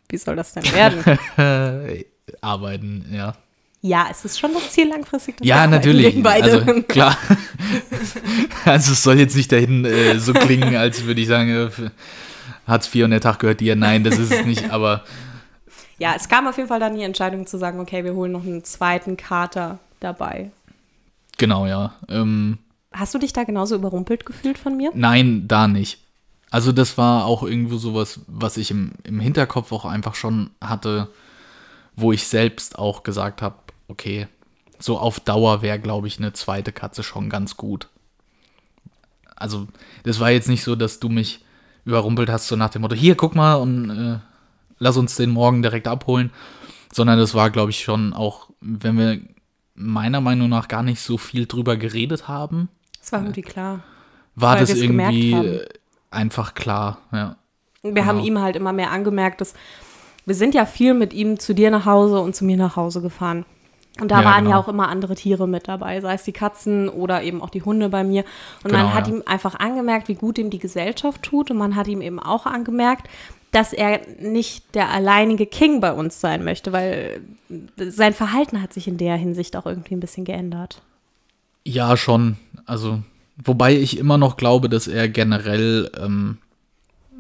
Wie 0.09 0.17
soll 0.17 0.37
das 0.37 0.53
denn 0.53 0.65
werden? 0.73 1.19
Arbeiten, 2.41 3.07
ja. 3.13 3.35
ja, 3.83 4.07
es 4.11 4.25
ist 4.25 4.39
schon 4.39 4.53
das 4.55 4.71
Ziel 4.71 4.89
langfristig. 4.89 5.37
dass 5.39 5.47
Ja, 5.47 5.67
natürlich. 5.67 6.25
Also, 6.25 6.61
klar. 6.83 7.17
also, 8.65 8.93
es 8.93 9.03
soll 9.03 9.19
jetzt 9.19 9.37
nicht 9.37 9.51
dahin 9.51 9.85
äh, 9.85 10.19
so 10.19 10.33
klingen, 10.33 10.77
als 10.77 11.05
würde 11.05 11.21
ich 11.21 11.27
sagen, 11.27 11.51
äh, 11.51 11.91
Hartz 12.67 12.95
IV 12.95 13.05
und 13.05 13.11
der 13.11 13.21
Tag 13.21 13.41
gehört 13.41 13.61
dir. 13.61 13.75
Nein, 13.75 14.05
das 14.05 14.19
ist 14.19 14.33
es 14.33 14.45
nicht, 14.47 14.71
aber 14.71 15.05
ja, 16.01 16.15
es 16.17 16.29
kam 16.31 16.49
auf 16.49 16.57
jeden 16.57 16.69
Fall 16.69 16.81
dann 16.81 16.97
die 16.97 17.03
Entscheidung 17.03 17.47
zu 17.47 17.59
sagen, 17.59 17.79
okay, 17.79 18.05
wir 18.05 18.15
holen 18.15 18.33
noch 18.33 18.43
einen 18.43 18.65
zweiten 18.65 19.19
Kater 19.19 19.79
dabei. 20.01 20.51
genau, 21.37 21.67
ja. 21.67 21.95
Ähm, 22.09 22.57
Hast 22.93 23.15
du 23.15 23.19
dich 23.19 23.33
da 23.33 23.45
genauso 23.45 23.77
überrumpelt 23.77 24.27
gefühlt 24.27 24.59
von 24.59 24.77
mir? 24.77 24.91
nein, 24.95 25.47
da 25.47 25.69
nicht. 25.69 26.01
Also, 26.51 26.73
das 26.73 26.99
war 26.99 27.27
auch 27.27 27.45
irgendwo 27.45 27.77
sowas, 27.77 28.21
was 28.27 28.57
ich 28.57 28.73
im, 28.73 28.93
im 29.05 29.21
Hinterkopf 29.21 29.71
auch 29.71 29.85
einfach 29.85 30.17
schon 30.17 30.51
hatte, 30.61 31.09
wo 31.95 32.11
ich 32.11 32.27
selbst 32.27 32.77
auch 32.77 33.05
gesagt 33.05 33.41
habe, 33.41 33.57
okay, 33.87 34.27
so 34.81 34.99
auf 34.99 35.21
Dauer 35.21 35.63
wäre, 35.63 35.79
glaube 35.79 36.09
ich, 36.09 36.19
eine 36.19 36.33
zweite 36.33 36.73
Katze 36.73 37.05
schon 37.05 37.31
ganz 37.31 37.57
gut. 37.57 37.89
Also, 39.37 39.69
das 40.03 40.19
war 40.19 40.31
jetzt 40.31 40.49
nicht 40.49 40.65
so, 40.65 40.75
dass 40.75 40.99
du 40.99 41.09
mich 41.09 41.45
überrumpelt 41.85 42.29
hast, 42.29 42.49
so 42.49 42.57
nach 42.57 42.71
dem 42.71 42.83
Motto, 42.83 42.97
hier, 42.97 43.15
guck 43.15 43.37
mal 43.37 43.55
und 43.55 43.91
äh, 43.91 44.19
lass 44.79 44.97
uns 44.97 45.15
den 45.15 45.31
morgen 45.31 45.63
direkt 45.63 45.87
abholen. 45.87 46.31
Sondern 46.93 47.21
das 47.21 47.35
war, 47.35 47.51
glaube 47.51 47.71
ich, 47.71 47.85
schon 47.85 48.13
auch, 48.13 48.51
wenn 48.61 48.99
wir 48.99 49.21
meiner 49.75 50.21
Meinung 50.21 50.49
nach 50.49 50.67
gar 50.67 50.83
nicht 50.83 51.01
so 51.01 51.17
viel 51.17 51.47
drüber 51.47 51.77
geredet 51.77 52.27
haben, 52.27 52.69
Das 53.11 53.19
war 53.19 53.21
irgendwie 53.27 53.43
klar. 53.43 53.81
war 54.37 54.57
das 54.57 54.71
es 54.71 54.81
irgendwie 54.81 55.35
haben. 55.35 55.47
äh, 55.59 55.65
einfach 56.11 56.55
klar, 56.55 56.99
ja. 57.13 57.37
Wir 57.83 58.05
haben 58.05 58.17
Genau. 58.19 58.27
ihm 58.29 58.39
halt 58.41 58.57
immer 58.57 58.73
mehr 58.73 58.91
angemerkt, 58.91 59.41
dass 59.41 59.55
wir 60.27 60.35
sind 60.35 60.55
ja 60.55 60.67
viel 60.67 60.93
mit 60.95 61.13
ihm 61.15 61.39
zu 61.39 61.55
dir 61.55 61.71
nach 61.71 61.87
Hause 61.87 62.21
und 62.21 62.37
zu 62.37 62.45
mir 62.45 62.57
nach 62.59 62.77
Hause 62.77 63.01
gefahren. 63.01 63.47
Und 64.01 64.11
da 64.11 64.21
Ja, 64.21 64.25
waren 64.27 64.45
ja 64.45 64.51
genau. 64.53 64.61
auch 64.61 64.69
immer 64.69 64.89
andere 64.89 65.15
Tiere 65.15 65.49
mit 65.49 65.67
dabei, 65.67 66.01
sei 66.01 66.15
es 66.15 66.23
die 66.23 66.33
Katzen 66.33 66.89
oder 66.89 67.23
eben 67.23 67.43
auch 67.43 67.51
die 67.51 67.63
Hunde 67.63 67.89
bei 67.89 68.05
mir. 68.05 68.25
Und 68.63 68.71
Genau, 68.71 68.85
man 68.85 68.95
hat 68.95 69.09
ja. 69.09 69.15
ihm 69.15 69.23
einfach 69.27 69.59
angemerkt, 69.59 70.09
wie 70.09 70.15
gut 70.15 70.39
ihm 70.39 70.51
die 70.51 70.59
Gesellschaft 70.59 71.23
tut. 71.23 71.51
Und 71.51 71.57
man 71.59 71.75
hat 71.75 71.89
ihm 71.89 72.01
eben 72.03 72.21
auch 72.21 72.47
angemerkt, 72.47 73.09
dass 73.51 73.73
er 73.73 74.01
nicht 74.21 74.75
der 74.75 74.91
alleinige 74.91 75.47
King 75.47 75.81
bei 75.81 75.93
uns 75.93 76.21
sein 76.21 76.45
möchte, 76.45 76.73
weil 76.73 77.21
sein 77.77 78.13
Verhalten 78.15 78.63
hat 78.63 78.73
sich 78.73 78.87
in 78.87 78.97
der 78.99 79.17
Hinsicht 79.17 79.57
auch 79.57 79.67
irgendwie 79.67 79.95
ein 79.97 80.01
bisschen 80.01 80.25
geändert. 80.25 80.83
Ja, 81.65 81.97
schon. 81.97 82.37
Also, 82.67 83.03
wobei 83.37 83.77
ich 83.77 83.99
immer 83.99 84.19
noch 84.19 84.37
glaube, 84.37 84.69
dass 84.69 84.89
er 84.89 85.09
generell 85.09 85.91
ähm, 85.99 86.39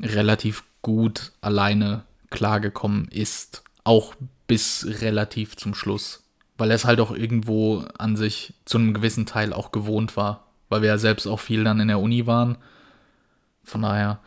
relativ 0.03 0.65
gut 0.83 1.33
alleine 1.41 2.05
klargekommen 2.31 3.09
ist. 3.09 3.63
Auch 3.85 4.15
bis 4.47 4.87
relativ 5.01 5.57
zum 5.57 5.75
Schluss. 5.75 6.25
Weil 6.59 6.71
er 6.71 6.77
es 6.77 6.85
halt 6.85 7.01
auch 7.01 7.11
irgendwo 7.11 7.85
an 7.99 8.17
sich 8.17 8.55
zu 8.65 8.79
einem 8.79 8.95
gewissen 8.95 9.27
Teil 9.27 9.53
auch 9.53 9.73
gewohnt 9.73 10.17
war. 10.17 10.47
Weil 10.69 10.83
wir 10.83 10.89
ja 10.89 10.99
selbst 10.99 11.27
auch 11.27 11.41
viel 11.41 11.65
dann 11.65 11.81
in 11.81 11.89
der 11.89 12.01
Uni 12.01 12.27
waren. 12.27 12.59
Von 13.65 13.83
daher. 13.83 14.21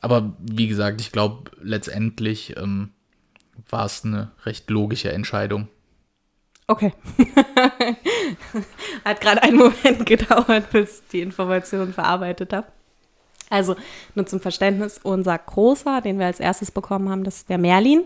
Aber 0.00 0.34
wie 0.38 0.68
gesagt, 0.68 1.00
ich 1.00 1.12
glaube, 1.12 1.50
letztendlich 1.60 2.56
ähm, 2.56 2.90
war 3.68 3.86
es 3.86 4.04
eine 4.04 4.30
recht 4.44 4.70
logische 4.70 5.12
Entscheidung. 5.12 5.68
Okay. 6.66 6.92
Hat 9.04 9.20
gerade 9.20 9.42
einen 9.42 9.56
Moment 9.56 10.06
gedauert, 10.06 10.70
bis 10.70 11.00
ich 11.00 11.08
die 11.12 11.20
Informationen 11.20 11.92
verarbeitet 11.92 12.52
habe. 12.52 12.66
Also 13.48 13.74
nur 14.14 14.26
zum 14.26 14.40
Verständnis, 14.40 15.00
unser 15.02 15.36
Großer, 15.36 16.00
den 16.02 16.20
wir 16.20 16.26
als 16.26 16.38
erstes 16.38 16.70
bekommen 16.70 17.08
haben, 17.08 17.24
das 17.24 17.38
ist 17.38 17.48
der 17.48 17.58
Merlin. 17.58 18.04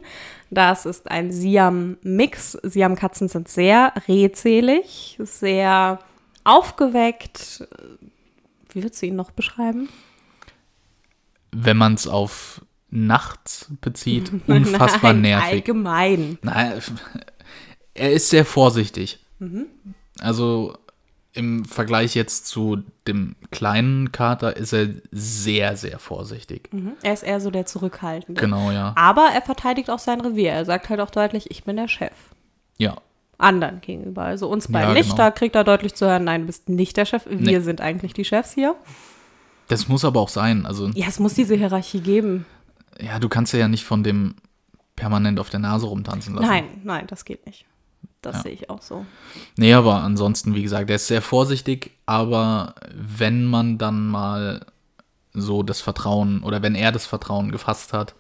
Das 0.51 0.87
ist 0.87 1.11
ein 1.11 1.33
Siam-Mix. 1.33 2.59
Siam-Katzen 2.63 3.29
sind 3.29 3.49
sehr 3.49 3.93
redselig, 4.09 5.19
sehr 5.21 5.99
aufgeweckt. 6.45 7.69
Wie 8.73 8.83
würdest 8.83 9.03
du 9.03 9.07
ihn 9.07 9.17
noch 9.17 9.33
beschreiben? 9.33 9.91
wenn 11.55 11.77
man 11.77 11.95
es 11.95 12.07
auf 12.07 12.61
nachts 12.91 13.71
bezieht, 13.81 14.31
unfassbar 14.47 15.13
Nein, 15.13 15.23
nervig. 15.23 15.53
Allgemein. 15.53 16.39
Nein, 16.43 16.81
er 17.95 18.13
ist 18.13 18.31
sehr 18.31 18.45
vorsichtig. 18.45 19.24
Also 20.21 20.75
im 21.33 21.65
Vergleich 21.65 22.15
jetzt 22.15 22.47
zu 22.47 22.83
dem 23.09 23.35
kleinen 23.51 24.13
Kater 24.13 24.57
ist 24.57 24.73
er 24.73 24.89
sehr, 25.11 25.77
sehr 25.77 25.99
vorsichtig. 25.99 26.69
Mhm. 26.73 26.93
Er 27.03 27.13
ist 27.13 27.25
eher 27.25 27.41
so 27.41 27.51
der 27.51 27.67
Zurückhaltende. 27.67 28.41
Genau, 28.41 28.71
ja. 28.71 28.93
Aber 28.97 29.29
er 29.35 29.43
verteidigt 29.43 29.91
auch 29.91 29.99
sein 29.99 30.21
Revier. 30.21 30.53
Er 30.53 30.65
sagt 30.65 30.89
halt 30.91 31.01
auch 31.01 31.11
deutlich, 31.11 31.51
ich 31.51 31.65
bin 31.65 31.77
der 31.77 31.89
Chef. 31.89 32.13
Ja, 32.79 32.97
anderen 33.37 33.81
gegenüber. 33.81 34.23
Also 34.23 34.49
uns 34.49 34.71
beiden 34.71 34.91
Ja, 34.91 34.95
nicht, 34.95 35.07
genau. 35.11 35.17
da 35.17 35.31
kriegt 35.33 35.57
er 35.57 35.65
deutlich 35.65 35.95
zu 35.95 36.07
hören, 36.07 36.23
nein, 36.25 36.43
du 36.43 36.47
bist 36.47 36.69
nicht 36.69 36.97
der 36.97 37.05
Chef, 37.05 37.27
wir 37.29 37.37
Nee. 37.37 37.59
sind 37.61 37.81
eigentlich 37.81 38.13
die 38.15 38.25
Chefs 38.25 38.53
hier. 38.53 38.77
das 39.67 39.89
muss 39.89 40.05
aber 40.05 40.21
auch 40.21 40.29
sein. 40.29 40.67
Also, 40.67 40.89
Ja, 40.95 41.07
es 41.09 41.19
muss 41.19 41.35
diese 41.35 41.57
Hierarchie 41.57 42.01
geben. 42.01 42.47
ja, 43.01 43.19
du 43.19 43.29
kannst 43.29 43.53
ja 43.53 43.67
nicht 43.67 43.85
von 43.85 44.05
dem 44.05 44.37
permanent 44.95 45.41
auf 45.41 45.51
der 45.51 45.59
Nase 45.59 45.87
rumtanzen 45.87 46.35
lassen. 46.37 46.47
Nein, 46.47 46.65
nein, 46.85 47.07
das 47.09 47.25
geht 47.25 47.45
nicht. 47.45 47.67
Das 48.25 48.37
Ja. 48.37 48.43
sehe 48.43 48.53
ich 48.53 48.71
auch 48.71 48.83
so. 48.83 49.05
Nee, 49.57 49.75
aber 49.75 49.97
ansonsten, 50.03 50.55
wie 50.55 50.63
gesagt, 50.63 50.91
er 50.91 50.97
ist 50.97 51.07
sehr 51.07 51.23
vorsichtig, 51.23 51.91
aber 52.07 52.75
wenn 52.95 53.45
man 53.45 53.79
dann 53.79 54.07
mal 54.09 54.67
so 55.33 55.63
das 55.63 55.81
Vertrauen 55.81 56.43
oder 56.43 56.63
wenn 56.63 56.75
er 56.75 56.93
das 56.93 57.07
Vertrauen 57.07 57.51
gefasst 57.53 57.93
hat, 57.93 58.15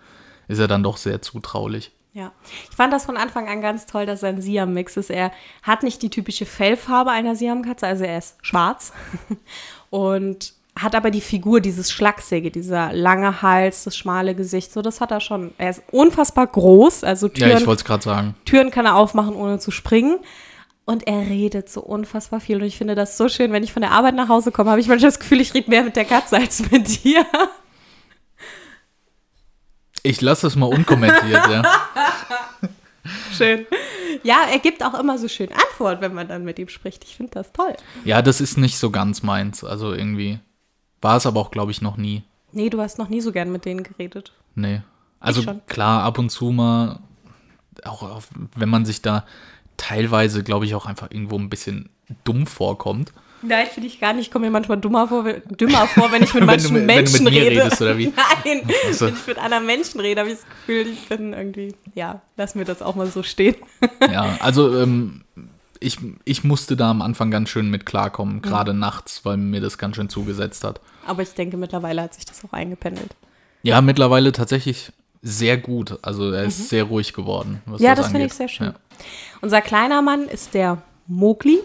ist 0.48 0.58
er 0.58 0.68
dann 0.68 0.82
doch 0.82 0.96
sehr 0.96 1.22
zutraulich. 1.22 1.92
Ja, 2.12 2.30
ich 2.70 2.76
fand 2.76 2.92
das 2.92 3.06
von 3.06 3.16
Anfang 3.16 3.48
an 3.48 3.60
ganz 3.60 3.86
toll, 3.86 4.06
dass 4.06 4.22
er 4.22 4.28
ein 4.28 4.40
Siam-Mix 4.40 4.96
ist. 4.96 5.10
Er 5.10 5.32
hat 5.62 5.82
nicht 5.82 6.00
die 6.00 6.10
typische 6.10 6.46
Fellfarbe 6.46 7.10
einer 7.10 7.34
Siam-Katze, 7.34 7.86
also 7.86 8.04
er 8.04 8.18
ist 8.18 8.36
schwarz 8.42 8.92
und 9.90 10.54
hat 10.76 10.94
aber 10.94 11.10
die 11.10 11.20
Figur, 11.20 11.60
dieses 11.60 11.92
Schlachsige, 11.92 12.50
dieser 12.50 12.92
lange 12.92 13.42
Hals, 13.42 13.84
das 13.84 13.96
schmale 13.96 14.34
Gesicht, 14.34 14.72
so 14.72 14.82
das 14.82 15.00
hat 15.00 15.12
er 15.12 15.20
schon. 15.20 15.52
Er 15.56 15.70
ist 15.70 15.82
unfassbar 15.92 16.46
groß, 16.48 17.04
also 17.04 17.28
Ja, 17.28 17.32
ich 17.32 17.52
Türen, 17.52 17.66
wollte 17.66 17.80
es 17.80 17.84
gerade 17.84 18.02
sagen. 18.02 18.34
Türen 18.44 18.70
kann 18.70 18.84
er 18.84 18.96
aufmachen, 18.96 19.36
ohne 19.36 19.58
zu 19.58 19.70
springen. 19.70 20.18
Und 20.86 21.06
er 21.06 21.20
redet 21.30 21.70
so 21.70 21.80
unfassbar 21.80 22.40
viel. 22.40 22.56
Und 22.56 22.64
ich 22.64 22.76
finde 22.76 22.94
das 22.94 23.16
so 23.16 23.30
schön, 23.30 23.52
wenn 23.52 23.62
ich 23.62 23.72
von 23.72 23.80
der 23.80 23.92
Arbeit 23.92 24.14
nach 24.14 24.28
Hause 24.28 24.52
komme, 24.52 24.70
habe 24.70 24.80
ich 24.82 24.88
manchmal 24.88 25.10
das 25.10 25.18
Gefühl, 25.18 25.40
ich 25.40 25.54
rede 25.54 25.70
mehr 25.70 25.82
mit 25.82 25.96
der 25.96 26.04
Katze 26.04 26.36
als 26.36 26.70
mit 26.70 27.02
dir. 27.02 27.24
Ich 30.02 30.20
lasse 30.20 30.46
es 30.46 30.56
mal 30.56 30.66
unkommentiert, 30.66 31.48
ja. 31.48 31.62
Schön. 33.32 33.66
Ja, 34.22 34.46
er 34.50 34.58
gibt 34.58 34.84
auch 34.84 34.98
immer 34.98 35.18
so 35.18 35.28
schön 35.28 35.50
Antwort, 35.52 36.02
wenn 36.02 36.12
man 36.14 36.28
dann 36.28 36.44
mit 36.44 36.58
ihm 36.58 36.68
spricht. 36.68 37.04
Ich 37.04 37.16
finde 37.16 37.32
das 37.32 37.52
toll. 37.52 37.74
Ja, 38.04 38.20
das 38.20 38.40
ist 38.42 38.58
nicht 38.58 38.78
so 38.78 38.90
ganz 38.90 39.22
meins. 39.22 39.64
Also 39.64 39.92
irgendwie 39.94 40.38
war 41.04 41.16
es 41.18 41.26
aber 41.26 41.38
auch, 41.40 41.52
glaube 41.52 41.70
ich, 41.70 41.80
noch 41.80 41.96
nie. 41.96 42.24
Nee, 42.50 42.70
du 42.70 42.80
hast 42.80 42.98
noch 42.98 43.08
nie 43.08 43.20
so 43.20 43.30
gern 43.30 43.52
mit 43.52 43.64
denen 43.64 43.84
geredet. 43.84 44.32
Nee. 44.56 44.80
Also 45.20 45.42
klar, 45.66 46.02
ab 46.02 46.18
und 46.18 46.30
zu 46.30 46.50
mal, 46.50 46.98
auch 47.84 48.02
auf, 48.02 48.28
wenn 48.56 48.68
man 48.68 48.84
sich 48.84 49.00
da 49.02 49.24
teilweise, 49.76 50.42
glaube 50.42 50.64
ich, 50.66 50.74
auch 50.74 50.86
einfach 50.86 51.10
irgendwo 51.10 51.38
ein 51.38 51.48
bisschen 51.50 51.88
dumm 52.24 52.46
vorkommt. 52.46 53.12
Nein, 53.42 53.66
finde 53.66 53.88
ich 53.88 54.00
gar 54.00 54.12
nicht. 54.14 54.26
Ich 54.26 54.30
komme 54.30 54.46
mir 54.46 54.50
manchmal 54.52 54.78
dummer 54.78 55.06
vor, 55.08 55.24
wenn- 55.24 55.42
dümmer 55.58 55.86
vor, 55.86 56.10
wenn 56.12 56.22
ich 56.22 56.32
mit 56.32 56.44
manchen 56.46 56.74
du 56.74 56.80
mit- 56.80 56.88
wenn 56.88 57.04
du 57.04 57.10
mit 57.12 57.20
Menschen 57.20 57.24
mir 57.24 57.30
rede. 57.42 57.62
redest, 57.64 57.82
oder 57.82 57.98
wie? 57.98 58.06
Nein, 58.44 58.62
so. 58.92 59.06
wenn 59.06 59.14
ich 59.14 59.26
mit 59.26 59.38
anderen 59.38 59.66
Menschen 59.66 60.00
rede, 60.00 60.20
habe 60.20 60.30
ich 60.30 60.36
das 60.38 60.46
Gefühl, 60.48 60.86
ich 60.86 61.08
bin 61.08 61.32
irgendwie, 61.34 61.74
ja, 61.94 62.22
lass 62.36 62.54
mir 62.54 62.64
das 62.64 62.80
auch 62.80 62.94
mal 62.94 63.06
so 63.06 63.22
stehen. 63.22 63.56
Ja, 64.00 64.36
also 64.40 64.78
ähm, 64.80 65.24
ich, 65.84 65.98
ich 66.24 66.44
musste 66.44 66.76
da 66.76 66.90
am 66.90 67.02
Anfang 67.02 67.30
ganz 67.30 67.50
schön 67.50 67.70
mit 67.70 67.86
klarkommen, 67.86 68.42
gerade 68.42 68.74
nachts, 68.74 69.24
weil 69.24 69.36
mir 69.36 69.60
das 69.60 69.78
ganz 69.78 69.96
schön 69.96 70.08
zugesetzt 70.08 70.64
hat. 70.64 70.80
Aber 71.06 71.22
ich 71.22 71.34
denke, 71.34 71.56
mittlerweile 71.56 72.02
hat 72.02 72.14
sich 72.14 72.24
das 72.24 72.44
auch 72.44 72.52
eingependelt. 72.52 73.14
Ja, 73.62 73.80
mittlerweile 73.80 74.32
tatsächlich 74.32 74.92
sehr 75.22 75.56
gut. 75.56 75.98
Also 76.02 76.30
er 76.32 76.44
ist 76.44 76.68
sehr 76.68 76.84
ruhig 76.84 77.12
geworden. 77.12 77.62
Mhm. 77.66 77.76
Ja, 77.78 77.94
das 77.94 78.06
finde 78.06 78.20
angeht. 78.20 78.32
ich 78.32 78.36
sehr 78.36 78.48
schön. 78.48 78.66
Ja. 78.68 78.74
Unser 79.40 79.60
kleiner 79.60 80.02
Mann 80.02 80.28
ist 80.28 80.54
der 80.54 80.82
Mogli. 81.06 81.60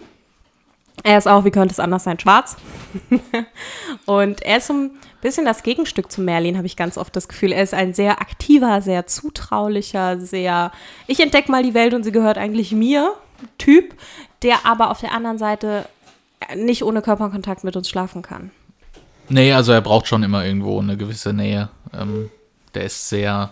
Er 1.04 1.18
ist 1.18 1.28
auch, 1.28 1.46
wie 1.46 1.52
könnte 1.52 1.72
es 1.72 1.80
anders 1.80 2.04
sein, 2.04 2.20
schwarz. 2.20 2.58
und 4.06 4.42
er 4.42 4.58
ist 4.58 4.68
so 4.68 4.74
ein 4.74 4.92
bisschen 5.22 5.46
das 5.46 5.64
Gegenstück 5.64 6.12
zu 6.12 6.22
Merlin, 6.22 6.58
habe 6.58 6.68
ich 6.68 6.76
ganz 6.76 6.98
oft 6.98 7.16
das 7.16 7.28
Gefühl. 7.30 7.54
Er 7.54 7.64
ist 7.64 7.74
ein 7.74 7.94
sehr 7.94 8.22
aktiver, 8.22 8.82
sehr 8.82 9.08
zutraulicher, 9.08 10.20
sehr, 10.20 10.72
ich 11.08 11.22
entdecke 11.22 11.52
mal 11.52 11.64
die 11.64 11.74
Welt 11.74 11.94
und 11.94 12.04
sie 12.04 12.12
gehört 12.12 12.38
eigentlich 12.38 12.74
mir, 12.74 13.14
Typ, 13.58 13.94
der 14.42 14.66
aber 14.66 14.90
auf 14.92 15.00
der 15.02 15.14
anderen 15.14 15.38
Seite 15.38 15.86
nicht 16.56 16.84
ohne 16.84 17.02
Körperkontakt 17.02 17.64
mit 17.64 17.76
uns 17.76 17.90
schlafen 17.90 18.22
kann. 18.22 18.52
Nee, 19.28 19.54
also 19.54 19.72
er 19.72 19.82
braucht 19.82 20.08
schon 20.08 20.24
immer 20.24 20.46
irgendwo 20.46 20.80
eine 20.80 20.98
gewisse 20.98 21.34
Nähe. 21.34 21.70
Ähm, 21.94 22.32
der 22.74 22.86
ist 22.86 23.10
sehr 23.10 23.52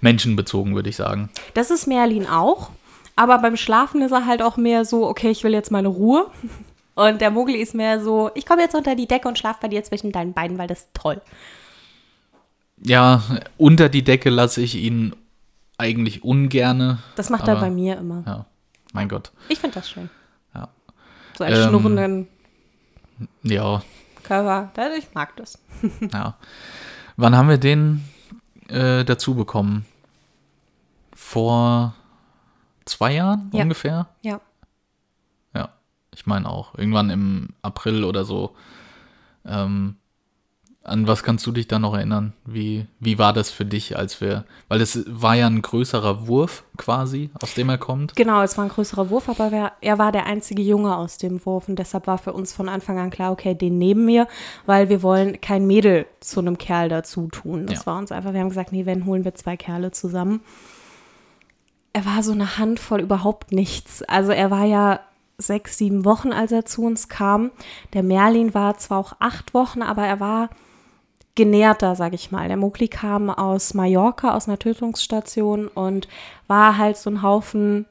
menschenbezogen, 0.00 0.74
würde 0.74 0.88
ich 0.88 0.96
sagen. 0.96 1.30
Das 1.54 1.70
ist 1.70 1.86
Merlin 1.86 2.26
auch. 2.26 2.70
Aber 3.16 3.38
beim 3.38 3.56
Schlafen 3.56 4.00
ist 4.02 4.12
er 4.12 4.26
halt 4.26 4.42
auch 4.42 4.56
mehr 4.56 4.84
so, 4.84 5.06
okay, 5.08 5.30
ich 5.30 5.42
will 5.44 5.52
jetzt 5.52 5.70
meine 5.70 5.88
Ruhe. 5.88 6.26
Und 6.94 7.20
der 7.20 7.30
Mogli 7.30 7.56
ist 7.58 7.74
mehr 7.74 8.00
so, 8.02 8.30
ich 8.34 8.44
komme 8.46 8.62
jetzt 8.62 8.74
unter 8.74 8.96
die 8.96 9.06
Decke 9.06 9.28
und 9.28 9.38
schlafe 9.38 9.60
bei 9.62 9.68
dir 9.68 9.84
zwischen 9.84 10.10
deinen 10.10 10.32
Beinen, 10.32 10.58
weil 10.58 10.66
das 10.66 10.80
ist 10.80 10.88
toll. 10.94 11.20
Ja, 12.82 13.22
unter 13.56 13.88
die 13.88 14.02
Decke 14.02 14.30
lasse 14.30 14.60
ich 14.62 14.74
ihn 14.74 15.14
eigentlich 15.76 16.24
ungerne. 16.24 16.98
Das 17.14 17.30
macht 17.30 17.46
er 17.46 17.52
aber- 17.52 17.60
bei 17.66 17.70
mir 17.70 17.98
immer. 17.98 18.24
Ja, 18.26 18.46
mein 18.92 19.08
Gott. 19.08 19.32
Ich 19.48 19.58
finde 19.58 19.74
das 19.76 19.90
schön. 19.90 20.08
Ja. 20.54 20.68
So 21.36 21.44
einen 21.44 21.56
Ähm, 21.56 21.68
schnurrenden 21.68 22.28
Ja, 23.42 23.82
Körper. 24.22 24.70
Das- 24.74 24.96
Ich 24.98 25.12
mag 25.14 25.34
das. 25.36 25.58
ja. 26.12 26.36
Wann 27.16 27.36
haben 27.36 27.48
wir 27.48 27.58
den 27.58 28.04
äh, 28.68 29.04
dazu 29.04 29.34
bekommen? 29.34 29.84
Vor 31.14 31.94
zwei 32.84 33.14
Jahren 33.14 33.50
Ja. 33.52 33.62
ungefähr? 33.62 34.08
Ja. 34.22 34.40
Ja, 35.54 35.70
ich 36.14 36.26
meine 36.26 36.48
auch. 36.48 36.74
Irgendwann 36.76 37.10
im 37.10 37.48
April 37.62 38.04
oder 38.04 38.24
so. 38.24 38.54
Ähm, 39.44 39.96
an 40.88 41.06
was 41.06 41.22
kannst 41.22 41.46
du 41.46 41.52
dich 41.52 41.68
da 41.68 41.78
noch 41.78 41.94
erinnern? 41.94 42.32
Wie, 42.44 42.86
wie 43.00 43.18
war 43.18 43.32
das 43.32 43.50
für 43.50 43.64
dich, 43.64 43.96
als 43.96 44.20
wir, 44.20 44.44
weil 44.68 44.80
es 44.80 45.04
war 45.08 45.34
ja 45.36 45.46
ein 45.46 45.62
größerer 45.62 46.26
Wurf 46.26 46.64
quasi, 46.76 47.30
aus 47.42 47.54
dem 47.54 47.68
er 47.68 47.78
kommt. 47.78 48.16
Genau, 48.16 48.42
es 48.42 48.56
war 48.56 48.64
ein 48.64 48.70
größerer 48.70 49.10
Wurf, 49.10 49.28
aber 49.28 49.50
wer, 49.52 49.72
er 49.80 49.98
war 49.98 50.12
der 50.12 50.26
einzige 50.26 50.62
Junge 50.62 50.96
aus 50.96 51.18
dem 51.18 51.44
Wurf 51.46 51.68
und 51.68 51.78
deshalb 51.78 52.06
war 52.06 52.18
für 52.18 52.32
uns 52.32 52.52
von 52.52 52.68
Anfang 52.68 52.98
an 52.98 53.10
klar, 53.10 53.32
okay, 53.32 53.54
den 53.54 53.78
nehmen 53.78 54.06
wir, 54.06 54.26
weil 54.66 54.88
wir 54.88 55.02
wollen 55.02 55.40
kein 55.40 55.66
Mädel 55.66 56.06
zu 56.20 56.40
einem 56.40 56.58
Kerl 56.58 56.88
dazu 56.88 57.28
tun. 57.28 57.66
Das 57.66 57.80
Ja. 57.80 57.86
war 57.86 57.98
uns 57.98 58.10
einfach, 58.12 58.32
wir 58.32 58.40
haben 58.40 58.48
gesagt, 58.48 58.72
nee, 58.72 58.86
wenn, 58.86 59.06
holen 59.06 59.24
wir 59.24 59.34
zwei 59.34 59.56
Kerle 59.56 59.90
zusammen. 59.90 60.40
Er 61.92 62.04
war 62.04 62.22
so 62.22 62.32
eine 62.32 62.58
Handvoll 62.58 63.00
überhaupt 63.00 63.52
nichts. 63.52 64.02
Also 64.02 64.30
er 64.32 64.50
war 64.50 64.64
ja 64.64 65.00
sechs, 65.38 65.78
sieben 65.78 66.04
Wochen, 66.04 66.32
als 66.32 66.52
er 66.52 66.64
zu 66.64 66.82
uns 66.82 67.08
kam. 67.08 67.50
Der 67.92 68.02
Merlin 68.02 68.54
war 68.54 68.76
zwar 68.78 68.98
auch 68.98 69.12
acht 69.20 69.54
Wochen, 69.54 69.82
aber 69.82 70.04
er 70.06 70.20
war 70.20 70.50
genährter, 71.38 71.94
sag 71.94 72.12
ich 72.14 72.30
mal. 72.32 72.48
Der 72.48 72.56
Mokli 72.56 72.88
kam 72.88 73.30
aus 73.30 73.72
Mallorca, 73.72 74.34
aus 74.36 74.48
einer 74.48 74.58
Tötungsstation 74.58 75.68
und 75.68 76.08
war 76.48 76.76
halt 76.76 76.96
so 76.96 77.08
ein 77.08 77.22
Haufen 77.22 77.86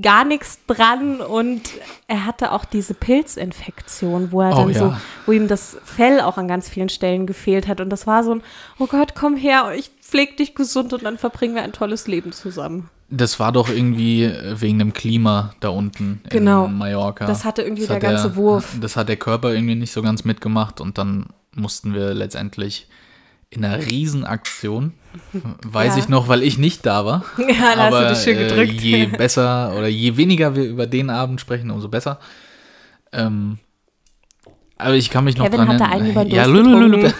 gar 0.00 0.24
nichts 0.24 0.60
dran 0.66 1.20
und 1.20 1.60
er 2.06 2.24
hatte 2.24 2.52
auch 2.52 2.64
diese 2.64 2.94
Pilzinfektion, 2.94 4.32
wo 4.32 4.40
er 4.40 4.54
Oh 4.56 4.60
dann 4.62 4.72
so, 4.74 4.84
ja. 4.86 5.00
wo 5.26 5.32
ihm 5.32 5.46
das 5.46 5.76
Fell 5.84 6.22
auch 6.22 6.38
an 6.38 6.48
ganz 6.48 6.70
vielen 6.70 6.88
Stellen 6.88 7.26
gefehlt 7.26 7.68
hat 7.68 7.82
und 7.82 7.90
das 7.90 8.06
war 8.06 8.24
so 8.24 8.32
ein, 8.36 8.42
oh 8.78 8.86
Gott, 8.86 9.14
komm 9.14 9.36
her, 9.36 9.72
ich 9.76 9.90
pfleg 10.00 10.38
dich 10.38 10.54
gesund 10.54 10.94
und 10.94 11.02
dann 11.04 11.18
verbringen 11.18 11.54
wir 11.54 11.62
ein 11.62 11.72
tolles 11.72 12.06
Leben 12.06 12.32
zusammen. 12.32 12.88
Das 13.10 13.38
war 13.40 13.52
doch 13.52 13.68
irgendwie 13.68 14.32
wegen 14.54 14.78
dem 14.78 14.94
Klima 14.94 15.52
da 15.60 15.68
unten 15.68 16.22
Genau. 16.30 16.64
in 16.64 16.78
Mallorca. 16.78 17.26
Das 17.26 17.44
hatte 17.44 17.60
irgendwie 17.60 17.86
Das 17.86 17.98
der 17.98 18.00
ganze 18.00 18.36
Wurf. 18.36 18.76
Das 18.80 18.96
hat 18.96 19.10
der 19.10 19.16
Körper 19.16 19.52
irgendwie 19.52 19.74
nicht 19.74 19.92
so 19.92 20.00
ganz 20.00 20.24
mitgemacht 20.24 20.80
und 20.80 20.96
dann 20.96 21.26
mussten 21.58 21.94
wir 21.94 22.14
letztendlich 22.14 22.88
in 23.50 23.64
einer 23.64 23.84
Riesenaktion, 23.86 24.92
weiß 25.66 25.96
Ja. 25.96 26.02
ich 26.02 26.08
noch, 26.08 26.28
weil 26.28 26.42
ich 26.42 26.58
nicht 26.58 26.84
da 26.86 27.04
war. 27.06 27.24
Ja, 27.38 27.74
da 27.74 27.84
hast 27.84 27.94
aber 27.94 28.02
du 28.08 28.14
dich 28.14 28.22
schön 28.22 28.38
äh, 28.38 28.48
gedrückt. 28.48 28.80
je 28.80 29.06
besser 29.06 29.74
oder 29.76 29.88
je 29.88 30.16
weniger 30.16 30.54
wir 30.54 30.64
über 30.64 30.86
den 30.86 31.08
Abend 31.10 31.40
sprechen, 31.40 31.70
umso 31.70 31.88
besser. 31.88 32.18
Ähm, 33.12 33.58
aber 34.76 34.94
ich 34.94 35.10
kann 35.10 35.24
mich 35.24 35.36
noch 35.36 35.46
Kevin 35.46 35.66
dran 35.66 35.78
den 36.28 36.34
ja, 36.34 36.44
Durst 36.44 36.64
lulululu. 36.66 37.10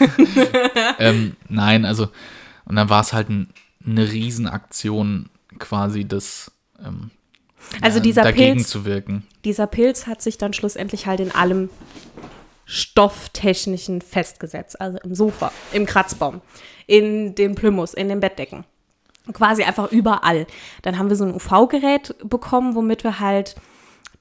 ähm, 0.98 1.34
nein, 1.48 1.84
also 1.84 2.08
und 2.66 2.76
dann 2.76 2.88
war 2.90 3.00
es 3.00 3.12
halt 3.14 3.30
ein, 3.30 3.48
eine 3.84 4.12
Riesenaktion 4.12 5.30
quasi 5.58 6.04
das 6.06 6.52
ähm, 6.84 7.10
Also 7.80 7.98
ja, 7.98 8.02
dieser 8.02 8.22
dagegen 8.22 8.56
Pilz, 8.56 8.68
zu 8.68 8.84
wirken. 8.84 9.24
dieser 9.44 9.66
Pilz 9.66 10.06
hat 10.06 10.20
sich 10.22 10.36
dann 10.38 10.52
schlussendlich 10.52 11.06
halt 11.06 11.20
in 11.20 11.32
allem 11.32 11.70
Stofftechnischen 12.70 14.02
festgesetzt. 14.02 14.78
Also 14.78 14.98
im 15.02 15.14
Sofa, 15.14 15.50
im 15.72 15.86
Kratzbaum, 15.86 16.42
in 16.86 17.34
den 17.34 17.54
Plümus, 17.54 17.94
in 17.94 18.08
den 18.08 18.20
Bettdecken. 18.20 18.64
Quasi 19.32 19.62
einfach 19.64 19.90
überall. 19.90 20.46
Dann 20.82 20.98
haben 20.98 21.08
wir 21.08 21.16
so 21.16 21.24
ein 21.24 21.34
UV-Gerät 21.34 22.14
bekommen, 22.22 22.74
womit 22.74 23.04
wir 23.04 23.20
halt 23.20 23.56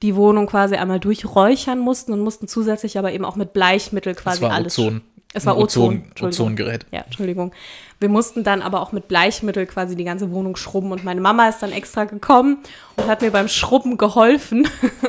die 0.02 0.16
Wohnung 0.16 0.46
quasi 0.46 0.76
einmal 0.76 0.98
durchräuchern 0.98 1.78
mussten 1.78 2.12
und 2.12 2.20
mussten 2.20 2.48
zusätzlich 2.48 2.98
aber 2.98 3.12
eben 3.12 3.24
auch 3.24 3.36
mit 3.36 3.52
Bleichmittel 3.52 4.14
quasi 4.14 4.40
Das 4.40 4.48
war 4.48 4.56
alles. 4.56 4.78
Ozon. 4.78 5.02
Es 5.34 5.44
war 5.44 5.58
Ozon. 5.58 6.04
Ozongerät. 6.20 6.86
Ja, 6.90 7.00
Entschuldigung. 7.00 7.52
Wir 8.00 8.08
mussten 8.08 8.44
dann 8.44 8.62
aber 8.62 8.80
auch 8.80 8.92
mit 8.92 9.08
Bleichmittel 9.08 9.66
quasi 9.66 9.94
die 9.94 10.04
ganze 10.04 10.30
Wohnung 10.30 10.56
schrubben 10.56 10.90
und 10.90 11.04
meine 11.04 11.20
Mama 11.20 11.48
ist 11.48 11.58
dann 11.62 11.70
extra 11.70 12.04
gekommen 12.04 12.58
und 12.96 13.08
hat 13.08 13.20
mir 13.20 13.30
beim 13.30 13.48
Schrubben 13.48 13.98
geholfen. 13.98 14.66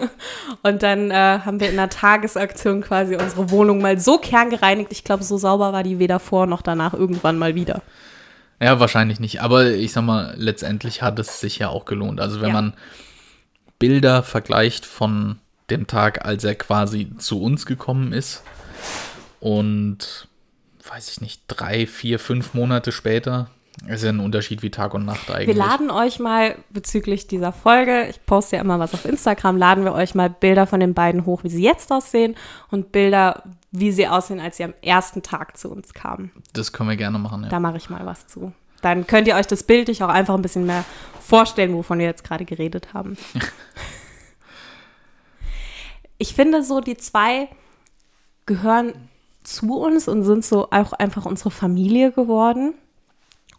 und 0.63 0.83
dann 0.83 1.09
äh, 1.11 1.39
haben 1.45 1.61
wir 1.61 1.69
in 1.69 1.79
einer 1.79 1.89
Tagesaktion 1.89 2.81
quasi 2.81 3.15
unsere 3.15 3.49
Wohnung 3.49 3.81
mal 3.81 3.97
so 3.97 4.17
kerngereinigt. 4.17 4.91
Ich 4.91 5.05
glaube, 5.05 5.23
so 5.23 5.37
sauber 5.37 5.71
war 5.71 5.83
die 5.83 5.99
weder 5.99 6.19
vor 6.19 6.47
noch 6.47 6.61
danach 6.61 6.93
irgendwann 6.93 7.37
mal 7.37 7.55
wieder. 7.55 7.81
Ja, 8.61 8.79
wahrscheinlich 8.81 9.21
nicht. 9.21 9.41
Aber 9.41 9.67
ich 9.67 9.93
sag 9.93 10.03
mal, 10.03 10.33
letztendlich 10.37 11.01
hat 11.01 11.17
es 11.19 11.39
sich 11.39 11.59
ja 11.59 11.69
auch 11.69 11.85
gelohnt. 11.85 12.19
Also 12.19 12.41
wenn 12.41 12.49
Ja. 12.49 12.53
man 12.55 12.73
Bilder 13.77 14.23
vergleicht 14.23 14.85
von 14.85 15.39
dem 15.69 15.87
Tag, 15.87 16.25
als 16.25 16.43
er 16.43 16.55
quasi 16.55 17.15
zu 17.17 17.41
uns 17.41 17.65
gekommen 17.65 18.11
ist 18.11 18.43
und 19.39 20.27
weiß 20.87 21.11
ich 21.11 21.21
nicht, 21.21 21.43
drei, 21.47 21.85
vier, 21.85 22.19
fünf 22.19 22.53
Monate 22.53 22.91
später, 22.91 23.49
ist 23.87 24.03
ja 24.03 24.09
ein 24.09 24.19
Unterschied 24.19 24.61
wie 24.61 24.71
Tag 24.71 24.93
und 24.93 25.05
Nacht 25.05 25.27
Wir 25.27 25.35
eigentlich. 25.35 25.55
laden 25.55 25.89
euch 25.89 26.19
mal 26.19 26.55
bezüglich 26.69 27.27
dieser 27.27 27.53
Folge, 27.53 28.07
ich 28.09 28.25
poste 28.25 28.57
ja 28.57 28.61
immer 28.61 28.79
was 28.79 28.93
auf 28.93 29.05
Instagram, 29.05 29.57
laden 29.57 29.85
wir 29.85 29.93
euch 29.93 30.15
mal 30.15 30.29
Bilder 30.29 30.67
von 30.67 30.79
den 30.79 30.93
beiden 30.93 31.25
hoch, 31.25 31.43
wie 31.43 31.49
sie 31.49 31.63
jetzt 31.63 31.91
aussehen 31.91 32.35
und 32.71 32.91
Bilder, 32.91 33.43
wie 33.71 33.91
sie 33.91 34.07
aussehen, 34.07 34.39
als 34.39 34.57
sie 34.57 34.63
am 34.63 34.73
ersten 34.81 35.21
Tag 35.21 35.57
zu 35.57 35.71
uns 35.71 35.93
kamen. 35.93 36.31
Das 36.53 36.73
können 36.73 36.89
wir 36.89 36.97
gerne 36.97 37.19
machen, 37.19 37.43
ja. 37.43 37.49
Da 37.49 37.59
mache 37.59 37.77
ich 37.77 37.89
mal 37.89 38.05
was 38.05 38.27
zu. 38.27 38.51
Dann 38.81 39.07
könnt 39.07 39.27
ihr 39.27 39.35
euch 39.35 39.47
das 39.47 39.63
bildlich 39.63 40.03
auch 40.03 40.09
einfach 40.09 40.35
ein 40.35 40.41
bisschen 40.41 40.65
mehr 40.65 40.85
vorstellen, 41.21 41.73
wovon 41.73 41.99
wir 41.99 42.05
jetzt 42.05 42.23
gerade 42.23 42.45
geredet 42.45 42.93
haben. 42.93 43.17
ich 46.17 46.33
finde 46.33 46.63
so, 46.63 46.81
die 46.81 46.97
zwei 46.97 47.49
gehören 48.45 48.93
zu 49.49 49.77
uns 49.77 50.07
und 50.07 50.23
sind 50.23 50.45
so 50.45 50.69
auch 50.71 50.93
einfach 50.93 51.25
unsere 51.25 51.51
Familie 51.51 52.11
geworden. 52.11 52.73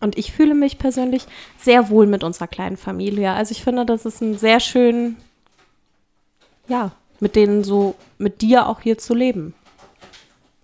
Und 0.00 0.16
ich 0.16 0.32
fühle 0.32 0.54
mich 0.54 0.78
persönlich 0.78 1.26
sehr 1.62 1.90
wohl 1.90 2.06
mit 2.06 2.24
unserer 2.24 2.48
kleinen 2.48 2.78
Familie. 2.78 3.32
Also 3.32 3.52
ich 3.52 3.62
finde, 3.62 3.84
das 3.84 4.06
ist 4.06 4.22
ein 4.22 4.38
sehr 4.38 4.58
schön, 4.60 5.16
ja, 6.68 6.92
mit 7.20 7.36
denen 7.36 7.64
so, 7.64 7.96
mit 8.16 8.40
dir 8.40 8.66
auch 8.66 8.80
hier 8.80 8.96
zu 8.96 9.14
leben. 9.14 9.54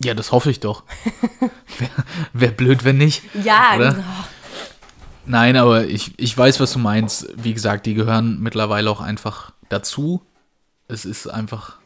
Ja, 0.03 0.15
das 0.15 0.33
hoffe 0.33 0.51
ich 0.51 0.61
doch. 0.61 0.85
Wäre 1.79 1.91
wär 2.33 2.51
blöd, 2.51 2.85
wenn 2.85 2.99
nicht. 2.99 3.23
Ja, 3.45 3.75
Oder? 3.77 3.93
genau. 3.93 4.05
Nein, 5.27 5.57
aber 5.57 5.87
ich, 5.87 6.13
ich 6.19 6.37
weiß, 6.37 6.61
was 6.61 6.73
du 6.73 6.79
meinst. 6.79 7.29
Wie 7.37 7.53
gesagt, 7.53 7.87
die 7.87 7.95
gehören 7.95 8.41
mittlerweile 8.41 8.91
auch 8.91 9.01
einfach 9.01 9.53
dazu. 9.69 10.23
Es 10.89 11.05
ist 11.05 11.27
einfach 11.27 11.79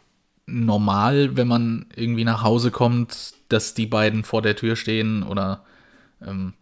normal, 0.51 1.37
wenn 1.37 1.49
man 1.49 1.87
irgendwie 1.95 2.25
nach 2.25 2.43
Hause 2.43 2.71
kommt, 2.71 3.35
dass 3.49 3.75
die 3.75 3.87
beiden 3.87 4.25
vor 4.25 4.43
der 4.43 4.57
Tür 4.57 4.77
stehen 4.77 5.23
oder 5.23 5.65
ähm, 6.25 6.55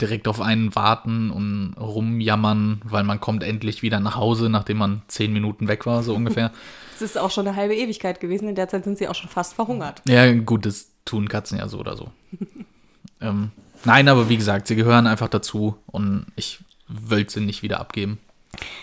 direkt 0.00 0.26
auf 0.26 0.40
einen 0.40 0.74
warten 0.74 1.30
und 1.30 1.74
rumjammern, 1.78 2.82
weil 2.84 3.04
man 3.04 3.20
kommt 3.20 3.42
endlich 3.44 3.82
wieder 3.82 4.00
nach 4.00 4.16
Hause, 4.16 4.48
nachdem 4.48 4.78
man 4.78 5.02
zehn 5.08 5.32
Minuten 5.32 5.68
weg 5.68 5.86
war, 5.86 6.02
so 6.02 6.14
ungefähr. 6.16 6.52
Es 6.94 7.02
ist 7.02 7.18
auch 7.18 7.30
schon 7.30 7.46
eine 7.46 7.56
halbe 7.56 7.74
Ewigkeit 7.74 8.20
gewesen. 8.20 8.48
In 8.48 8.54
der 8.54 8.68
Zeit 8.68 8.84
sind 8.84 8.98
sie 8.98 9.08
auch 9.08 9.14
schon 9.14 9.30
fast 9.30 9.54
verhungert. 9.54 10.02
Ja, 10.06 10.32
gut, 10.34 10.66
das 10.66 10.88
tun 11.04 11.28
Katzen 11.28 11.58
ja 11.58 11.68
so 11.68 11.78
oder 11.78 11.96
so. 11.96 12.10
ähm, 13.20 13.50
nein, 13.84 14.08
aber 14.08 14.28
wie 14.28 14.36
gesagt, 14.36 14.66
sie 14.66 14.76
gehören 14.76 15.06
einfach 15.06 15.28
dazu 15.28 15.76
und 15.86 16.26
ich 16.36 16.60
will 16.88 17.28
sie 17.28 17.40
nicht 17.40 17.62
wieder 17.62 17.80
abgeben. 17.80 18.18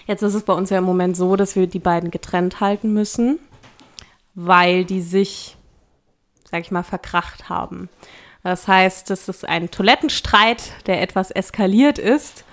Jetzt 0.08 0.22
ist 0.22 0.34
es 0.34 0.44
bei 0.44 0.54
uns 0.54 0.70
ja 0.70 0.80
im 0.80 0.84
Moment 0.84 1.16
so, 1.16 1.36
dass 1.36 1.56
wir 1.56 1.68
die 1.68 1.80
beiden 1.80 2.12
getrennt 2.12 2.60
halten 2.60 2.94
müssen, 2.94 3.40
weil 4.36 4.86
die 4.86 5.02
sich, 5.02 5.58
sag 6.50 6.62
ich 6.62 6.72
mal, 6.72 6.84
verkracht 6.84 7.50
haben. 7.50 7.90
Das 8.44 8.68
heißt, 8.68 9.10
das 9.10 9.30
ist 9.30 9.48
ein 9.48 9.70
Toilettenstreit, 9.70 10.74
der 10.88 11.02
etwas 11.02 11.32
eskaliert 11.32 12.00
ist. 12.00 12.44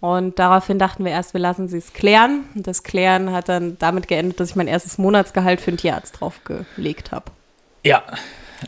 Und 0.00 0.38
daraufhin 0.38 0.78
dachten 0.78 1.04
wir 1.04 1.12
erst, 1.12 1.34
wir 1.34 1.40
lassen 1.40 1.68
sie 1.68 1.78
es 1.78 1.92
klären. 1.92 2.44
Und 2.54 2.66
das 2.66 2.82
Klären 2.82 3.32
hat 3.32 3.48
dann 3.48 3.78
damit 3.78 4.08
geendet, 4.08 4.38
dass 4.40 4.50
ich 4.50 4.56
mein 4.56 4.68
erstes 4.68 4.98
Monatsgehalt 4.98 5.60
für 5.60 5.70
den 5.72 5.78
Tierarzt 5.78 6.20
draufgelegt 6.20 7.12
habe. 7.12 7.30
Ja. 7.82 8.02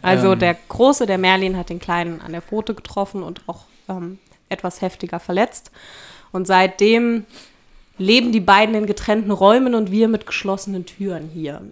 Also 0.03 0.33
Ähm. 0.33 0.39
der 0.39 0.57
Große, 0.69 1.07
der 1.07 1.19
Merlin, 1.19 1.57
hat 1.57 1.71
den 1.71 1.79
Kleinen 1.79 2.21
an 2.21 2.33
der 2.33 2.43
Pfote 2.43 2.75
getroffen 2.75 3.23
und 3.23 3.43
auch 3.47 3.65
ähm, 3.89 4.19
etwas 4.49 4.81
heftiger 4.83 5.21
verletzt. 5.21 5.71
Und 6.33 6.47
seitdem 6.47 7.25
leben 7.99 8.33
die 8.33 8.41
beiden 8.41 8.75
in 8.75 8.87
getrennten 8.87 9.31
Räumen 9.31 9.75
und 9.75 9.91
wir 9.91 10.09
mit 10.09 10.27
geschlossenen 10.27 10.85
Türen 10.85 11.31
hier, 11.33 11.63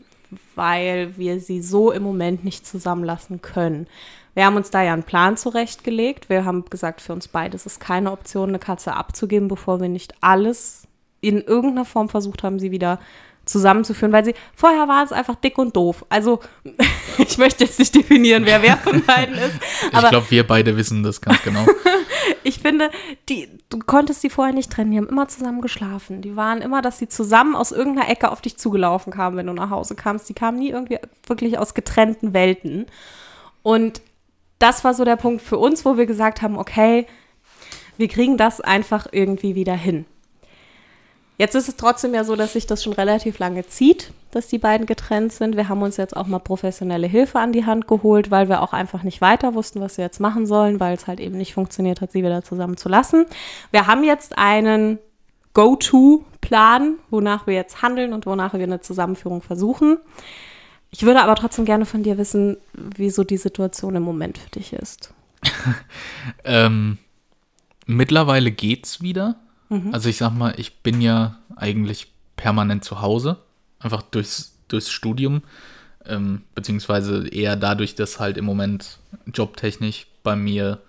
weil 0.55 1.17
wir 1.17 1.41
sie 1.41 1.63
so 1.63 1.93
im 1.93 2.03
Moment 2.03 2.45
nicht 2.45 2.67
zusammenlassen 2.67 3.43
können. 3.43 3.87
Wir 4.35 4.47
haben 4.47 4.57
uns 4.57 4.71
da 4.71 4.83
ja 4.83 4.93
einen 4.93 5.05
Plan 5.05 5.37
zurechtgelegt. 5.37 6.29
Wir 6.29 6.45
haben 6.45 6.65
gesagt, 6.69 7.01
für 7.01 7.13
uns 7.13 7.29
beide 7.29 7.55
ist 7.55 7.67
es 7.67 7.79
keine 7.79 8.11
Option, 8.11 8.49
eine 8.49 8.59
Katze 8.59 8.95
abzugeben, 8.95 9.49
bevor 9.49 9.81
wir 9.81 9.89
nicht 9.89 10.15
alles 10.21 10.89
in 11.21 11.41
irgendeiner 11.41 11.85
Form 11.85 12.09
versucht 12.09 12.43
haben, 12.43 12.59
sie 12.59 12.71
wieder 12.71 12.99
zusammenzuführen, 13.47 14.13
weil 14.13 14.25
sie 14.25 14.35
vorher 14.55 14.89
war 14.89 15.05
es 15.05 15.13
einfach 15.13 15.37
dick 15.37 15.59
und 15.59 15.77
doof. 15.77 16.05
Also 16.09 16.41
ich 17.19 17.39
möchte 17.39 17.65
jetzt 17.65 17.79
nicht 17.79 17.95
definieren, 17.95 18.45
wer 18.47 18.63
wer 18.63 18.77
von 18.79 19.03
beiden 19.03 19.37
ist, 19.37 19.55
Ich 19.93 20.09
glaube, 20.09 20.31
wir 20.31 20.47
beide 20.47 20.77
wissen 20.77 21.03
das 21.03 21.21
ganz 21.21 21.43
genau. 21.43 21.65
ich 22.43 22.61
finde, 22.61 22.91
die, 23.29 23.49
du 23.69 23.79
konntest 23.79 24.21
sie 24.21 24.31
vorher 24.31 24.55
nicht 24.55 24.71
trennen. 24.71 24.91
Die 24.91 24.99
haben 24.99 25.09
immer 25.09 25.29
zusammen 25.29 25.61
geschlafen. 25.61 26.23
Die 26.23 26.37
waren 26.37 26.63
immer, 26.63 26.83
dass 26.83 26.99
sie 26.99 27.09
zusammen 27.09 27.57
aus 27.57 27.73
irgendeiner 27.73 28.09
Ecke 28.09 28.31
auf 28.31 28.41
dich 28.41 28.57
zugelaufen 28.57 29.13
kamen, 29.13 29.37
wenn 29.37 29.47
du 29.47 29.53
nach 29.53 29.71
Hause 29.71 29.95
kamst. 29.95 30.29
Die 30.29 30.35
kamen 30.35 30.59
nie 30.59 30.71
irgendwie 30.71 30.99
wirklich 31.27 31.59
aus 31.59 31.75
getrennten 31.75 32.35
Welten. 32.35 32.87
Und 33.63 34.01
das 34.59 34.85
war 34.85 34.95
so 34.95 35.05
der 35.05 35.17
Punkt 35.17 35.43
für 35.43 35.59
uns, 35.59 35.85
wo 35.85 35.97
wir 35.97 36.07
gesagt 36.07 36.43
haben, 36.43 36.59
okay, 36.59 37.07
wir 37.97 38.09
kriegen 38.09 38.37
das 38.37 38.61
einfach 38.61 39.07
irgendwie 39.11 39.55
wieder 39.55 39.75
hin. 39.75 40.07
Jetzt 41.37 41.57
ist 41.57 41.69
es 41.69 41.77
trotzdem 41.77 42.15
ja 42.15 42.23
so, 42.23 42.37
dass 42.37 42.53
sich 42.53 42.67
das 42.67 42.83
schon 42.83 42.93
relativ 42.93 43.39
lange 43.41 43.67
zieht, 43.67 44.13
dass 44.31 44.47
die 44.47 44.59
beiden 44.59 44.87
getrennt 44.87 45.33
sind. 45.33 45.57
Wir 45.57 45.69
haben 45.69 45.83
uns 45.83 45.97
jetzt 45.97 46.17
auch 46.17 46.27
mal 46.27 46.39
professionelle 46.39 47.09
Hilfe 47.09 47.41
an 47.41 47.53
die 47.53 47.67
Hand 47.67 47.89
geholt, 47.89 48.31
weil 48.31 48.49
wir 48.49 48.63
auch 48.63 48.73
einfach 48.73 49.03
nicht 49.03 49.21
weiter 49.21 49.55
wussten, 49.55 49.81
was 49.81 49.97
wir 49.97 50.05
jetzt 50.05 50.21
machen 50.21 50.47
sollen, 50.47 50.79
weil 50.79 50.95
es 50.95 51.09
halt 51.09 51.19
eben 51.19 51.37
nicht 51.37 51.55
funktioniert 51.55 52.01
hat, 52.01 52.13
sie 52.13 52.23
wieder 52.23 52.43
zusammen 52.45 52.77
zu 52.77 52.89
lassen. 52.89 53.27
Wir 53.73 53.89
haben 53.89 54.05
jetzt 54.05 54.39
einen 54.39 54.99
Go-To-Plan, 55.55 56.95
wonach 57.11 57.47
wir 57.47 57.55
jetzt 57.55 57.83
handeln 57.83 58.13
und 58.13 58.27
wonach 58.27 58.55
wir 58.55 58.63
eine 58.63 58.81
Zusammenführung 58.81 59.43
versuchen. 59.43 59.99
Ich 60.91 61.03
würde 61.03 61.23
aber 61.23 61.35
trotzdem 61.35 61.65
gerne 61.65 61.87
von 61.87 62.05
dir 62.05 62.17
wissen, 62.19 62.57
wieso 62.73 63.25
die 63.25 63.37
Situation 63.37 63.97
im 63.97 64.05
Moment 64.05 64.39
für 64.39 64.51
dich 64.51 64.73
ist. 64.73 65.13
ähm, 66.45 66.99
mittlerweile 67.87 68.53
geht's 68.53 69.03
wieder. 69.03 69.37
Also 69.93 70.09
ich 70.09 70.17
sag 70.17 70.33
mal, 70.35 70.55
ich 70.57 70.83
bin 70.83 71.01
ja 71.01 71.39
eigentlich 71.57 72.13
permanent 72.37 72.85
zu 72.85 73.01
Hause, 73.01 73.39
einfach 73.79 74.03
durchs, 74.03 74.59
durchs 74.69 74.91
Studium, 74.91 75.43
ähm, 76.07 76.43
beziehungsweise 76.55 77.27
eher 77.29 77.57
dadurch, 77.57 77.95
dass 77.95 78.21
halt 78.21 78.37
im 78.37 78.45
Moment 78.45 78.99
jobtechnisch 79.33 80.07
bei 80.23 80.37
mir 80.37 80.81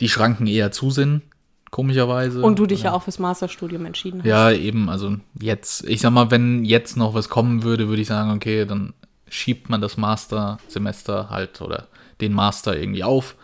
die 0.00 0.08
Schranken 0.08 0.46
eher 0.46 0.72
zu 0.72 0.90
sind, 0.90 1.22
komischerweise. 1.70 2.42
Und 2.42 2.58
du 2.58 2.66
dich 2.66 2.82
ja 2.82 2.92
auch 2.92 3.04
fürs 3.04 3.18
Masterstudium 3.18 3.86
entschieden 3.86 4.20
hast. 4.20 4.26
Ja, 4.26 4.50
eben, 4.50 4.88
also 4.88 5.16
jetzt, 5.38 5.84
ich 5.88 6.00
sag 6.00 6.10
mal, 6.10 6.30
wenn 6.30 6.64
jetzt 6.64 6.96
noch 6.96 7.14
was 7.14 7.28
kommen 7.28 7.62
würde, 7.62 7.88
würde 7.88 8.02
ich 8.02 8.08
sagen, 8.08 8.30
okay, 8.30 8.66
dann 8.66 8.94
schiebt 9.28 9.70
man 9.70 9.80
das 9.80 9.96
Mastersemester 9.96 11.30
halt 11.30 11.60
oder 11.62 11.88
den 12.20 12.34
Master 12.34 12.76
irgendwie 12.78 13.04
auf 13.04 13.36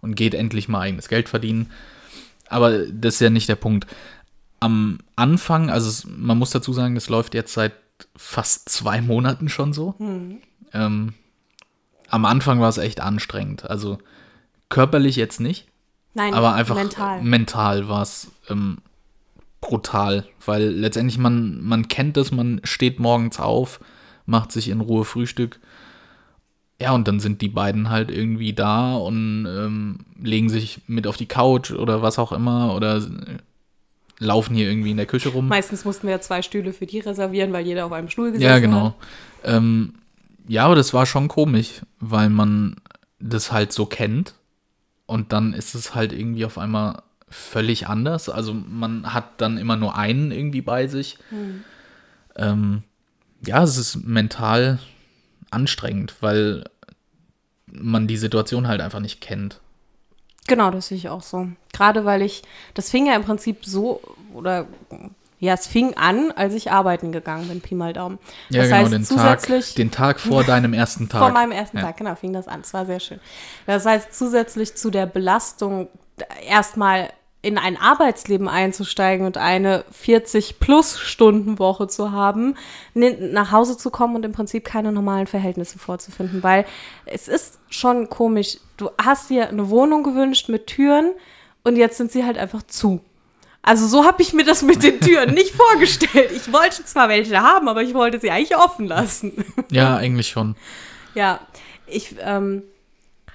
und 0.00 0.14
geht 0.14 0.34
endlich 0.34 0.68
mal 0.68 0.80
eigenes 0.80 1.08
Geld 1.08 1.28
verdienen. 1.28 1.70
Aber 2.50 2.86
das 2.86 3.14
ist 3.14 3.20
ja 3.20 3.30
nicht 3.30 3.48
der 3.48 3.56
Punkt. 3.56 3.86
Am 4.58 4.98
Anfang, 5.16 5.70
also 5.70 6.06
man 6.14 6.36
muss 6.36 6.50
dazu 6.50 6.74
sagen, 6.74 6.94
das 6.94 7.08
läuft 7.08 7.32
jetzt 7.32 7.54
seit 7.54 7.72
fast 8.16 8.68
zwei 8.68 9.00
Monaten 9.00 9.48
schon 9.48 9.72
so. 9.72 9.94
Ähm, 10.72 11.14
am 12.08 12.24
Anfang 12.26 12.60
war 12.60 12.68
es 12.68 12.76
echt 12.76 13.00
anstrengend. 13.00 13.70
Also 13.70 13.98
körperlich 14.68 15.16
jetzt 15.16 15.40
nicht, 15.40 15.68
Nein, 16.14 16.34
aber 16.34 16.54
einfach 16.54 16.74
mental. 16.74 17.22
mental 17.22 17.88
war 17.88 18.02
es 18.02 18.30
ähm, 18.48 18.78
brutal, 19.60 20.26
weil 20.44 20.64
letztendlich 20.64 21.18
man, 21.18 21.62
man 21.62 21.88
kennt 21.88 22.16
das, 22.16 22.32
man 22.32 22.60
steht 22.64 22.98
morgens 22.98 23.38
auf, 23.38 23.80
macht 24.26 24.52
sich 24.52 24.68
in 24.68 24.80
Ruhe 24.80 25.04
Frühstück. 25.04 25.60
Ja, 26.80 26.92
und 26.92 27.06
dann 27.06 27.20
sind 27.20 27.42
die 27.42 27.48
beiden 27.48 27.90
halt 27.90 28.10
irgendwie 28.10 28.52
da 28.54 28.94
und 28.94 29.46
ähm, 29.46 29.98
legen 30.20 30.48
sich 30.48 30.80
mit 30.86 31.06
auf 31.06 31.16
die 31.18 31.26
Couch 31.26 31.70
oder 31.72 32.00
was 32.00 32.18
auch 32.18 32.32
immer 32.32 32.74
oder 32.74 32.96
äh, 32.96 33.00
laufen 34.18 34.54
hier 34.54 34.68
irgendwie 34.68 34.90
in 34.90 34.96
der 34.96 35.06
Küche 35.06 35.28
rum. 35.28 35.48
Meistens 35.48 35.84
mussten 35.84 36.06
wir 36.06 36.14
ja 36.14 36.20
zwei 36.20 36.40
Stühle 36.42 36.72
für 36.72 36.86
die 36.86 37.00
reservieren, 37.00 37.52
weil 37.52 37.66
jeder 37.66 37.84
auf 37.86 37.92
einem 37.92 38.08
Stuhl 38.08 38.32
gesessen 38.32 38.48
Ja, 38.48 38.54
hat. 38.54 38.62
genau. 38.62 38.94
Ähm, 39.44 39.94
ja, 40.48 40.64
aber 40.64 40.74
das 40.74 40.94
war 40.94 41.04
schon 41.04 41.28
komisch, 41.28 41.82
weil 42.00 42.30
man 42.30 42.76
das 43.18 43.52
halt 43.52 43.72
so 43.72 43.84
kennt 43.84 44.34
und 45.06 45.32
dann 45.32 45.52
ist 45.52 45.74
es 45.74 45.94
halt 45.94 46.12
irgendwie 46.14 46.44
auf 46.46 46.56
einmal 46.56 47.02
völlig 47.28 47.88
anders. 47.88 48.28
Also 48.30 48.54
man 48.54 49.12
hat 49.12 49.40
dann 49.40 49.58
immer 49.58 49.76
nur 49.76 49.96
einen 49.96 50.32
irgendwie 50.32 50.62
bei 50.62 50.86
sich. 50.86 51.18
Ähm, 52.36 52.82
ja, 53.44 53.62
es 53.62 53.76
ist 53.76 53.96
mental 54.06 54.78
anstrengend, 55.50 56.14
weil 56.20 56.64
man 57.66 58.06
die 58.06 58.16
Situation 58.16 58.68
halt 58.68 58.80
einfach 58.80 59.00
nicht 59.00 59.20
kennt. 59.20 59.60
Genau, 60.46 60.70
das 60.70 60.88
sehe 60.88 60.98
ich 60.98 61.08
auch 61.08 61.22
so. 61.22 61.48
Gerade 61.72 62.04
weil 62.04 62.22
ich, 62.22 62.42
das 62.74 62.90
fing 62.90 63.06
ja 63.06 63.14
im 63.14 63.22
Prinzip 63.22 63.64
so, 63.64 64.00
oder 64.34 64.66
ja, 65.38 65.54
es 65.54 65.66
fing 65.66 65.94
an, 65.94 66.32
als 66.32 66.54
ich 66.54 66.70
arbeiten 66.70 67.12
gegangen 67.12 67.48
bin, 67.48 67.60
Pi 67.60 67.74
mal 67.74 67.92
Daumen. 67.92 68.18
Ja, 68.50 68.60
das 68.60 68.68
genau, 68.68 68.80
heißt, 68.82 68.92
den 68.92 69.04
zusätzlich, 69.04 69.66
Tag, 69.68 69.76
den 69.76 69.90
Tag 69.90 70.20
vor 70.20 70.44
deinem 70.44 70.74
ersten 70.74 71.08
Tag. 71.08 71.22
vor 71.22 71.30
meinem 71.30 71.52
ersten 71.52 71.78
Ja. 71.78 71.84
Tag, 71.84 71.96
genau, 71.96 72.14
fing 72.14 72.32
das 72.32 72.46
an. 72.46 72.60
Es 72.60 72.74
war 72.74 72.84
sehr 72.84 73.00
schön. 73.00 73.20
Das 73.66 73.86
heißt, 73.86 74.12
zusätzlich 74.12 74.74
zu 74.74 74.90
der 74.90 75.06
Belastung, 75.06 75.88
erstmal 76.46 77.10
in 77.42 77.56
ein 77.56 77.78
Arbeitsleben 77.78 78.48
einzusteigen 78.48 79.24
und 79.24 79.38
eine 79.38 79.84
40-plus-Stunden-Woche 80.04 81.88
zu 81.88 82.12
haben, 82.12 82.54
nach 82.94 83.50
Hause 83.50 83.78
zu 83.78 83.90
kommen 83.90 84.16
und 84.16 84.24
im 84.26 84.32
Prinzip 84.32 84.64
keine 84.64 84.92
normalen 84.92 85.26
Verhältnisse 85.26 85.78
vorzufinden. 85.78 86.42
Weil 86.42 86.66
es 87.06 87.28
ist 87.28 87.58
schon 87.70 88.10
komisch. 88.10 88.58
Du 88.76 88.90
hast 89.02 89.30
dir 89.30 89.48
eine 89.48 89.70
Wohnung 89.70 90.02
gewünscht 90.02 90.50
mit 90.50 90.66
Türen 90.66 91.12
und 91.64 91.76
jetzt 91.76 91.96
sind 91.96 92.12
sie 92.12 92.24
halt 92.24 92.36
einfach 92.36 92.62
zu. 92.62 93.00
Also 93.62 93.86
so 93.86 94.04
habe 94.04 94.22
ich 94.22 94.32
mir 94.32 94.44
das 94.44 94.62
mit 94.62 94.82
den 94.82 95.00
Türen 95.00 95.34
nicht 95.34 95.54
vorgestellt. 95.54 96.32
Ich 96.32 96.52
wollte 96.52 96.84
zwar 96.84 97.08
welche 97.08 97.40
haben, 97.40 97.68
aber 97.68 97.82
ich 97.82 97.94
wollte 97.94 98.20
sie 98.20 98.30
eigentlich 98.30 98.56
offen 98.56 98.86
lassen. 98.86 99.44
Ja, 99.70 99.96
eigentlich 99.96 100.28
schon. 100.28 100.56
Ja, 101.14 101.40
ich 101.86 102.16
ähm, 102.20 102.62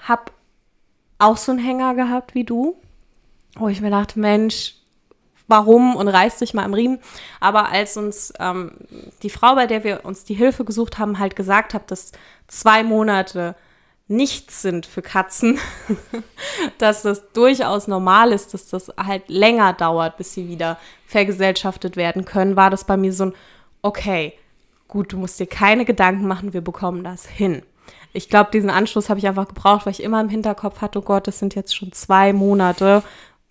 habe 0.03 0.31
auch 1.17 1.37
so 1.37 1.51
einen 1.51 1.63
Hänger 1.63 1.95
gehabt 1.95 2.35
wie 2.35 2.43
du, 2.43 2.75
wo 3.55 3.67
ich 3.67 3.81
mir 3.81 3.89
dachte, 3.89 4.19
Mensch, 4.19 4.75
warum 5.47 5.95
und 5.95 6.07
reiß 6.07 6.37
dich 6.37 6.53
mal 6.53 6.65
im 6.65 6.73
Riemen. 6.73 6.99
Aber 7.39 7.69
als 7.69 7.97
uns 7.97 8.33
ähm, 8.39 8.71
die 9.23 9.29
Frau, 9.29 9.55
bei 9.55 9.67
der 9.67 9.83
wir 9.83 10.05
uns 10.05 10.23
die 10.23 10.33
Hilfe 10.33 10.65
gesucht 10.65 10.97
haben, 10.97 11.19
halt 11.19 11.35
gesagt 11.35 11.73
hat, 11.73 11.91
dass 11.91 12.11
zwei 12.47 12.83
Monate 12.83 13.55
nichts 14.07 14.61
sind 14.61 14.85
für 14.85 15.01
Katzen, 15.01 15.59
dass 16.77 17.01
das 17.01 17.31
durchaus 17.33 17.87
normal 17.87 18.31
ist, 18.31 18.53
dass 18.53 18.67
das 18.67 18.91
halt 18.97 19.29
länger 19.29 19.73
dauert, 19.73 20.17
bis 20.17 20.33
sie 20.33 20.47
wieder 20.47 20.77
vergesellschaftet 21.07 21.95
werden 21.95 22.25
können, 22.25 22.55
war 22.55 22.69
das 22.69 22.83
bei 22.83 22.97
mir 22.97 23.13
so 23.13 23.27
ein, 23.27 23.33
okay, 23.81 24.33
gut, 24.87 25.11
du 25.11 25.17
musst 25.17 25.39
dir 25.39 25.47
keine 25.47 25.85
Gedanken 25.85 26.27
machen, 26.27 26.53
wir 26.53 26.61
bekommen 26.61 27.03
das 27.03 27.25
hin. 27.25 27.63
Ich 28.13 28.29
glaube, 28.29 28.51
diesen 28.53 28.69
Anschluss 28.69 29.09
habe 29.09 29.19
ich 29.19 29.27
einfach 29.27 29.47
gebraucht, 29.47 29.85
weil 29.85 29.91
ich 29.91 30.03
immer 30.03 30.21
im 30.21 30.29
Hinterkopf 30.29 30.81
hatte, 30.81 30.99
oh 30.99 31.01
Gott, 31.01 31.27
das 31.27 31.39
sind 31.39 31.55
jetzt 31.55 31.75
schon 31.75 31.91
zwei 31.91 32.31
Monate. 32.31 33.03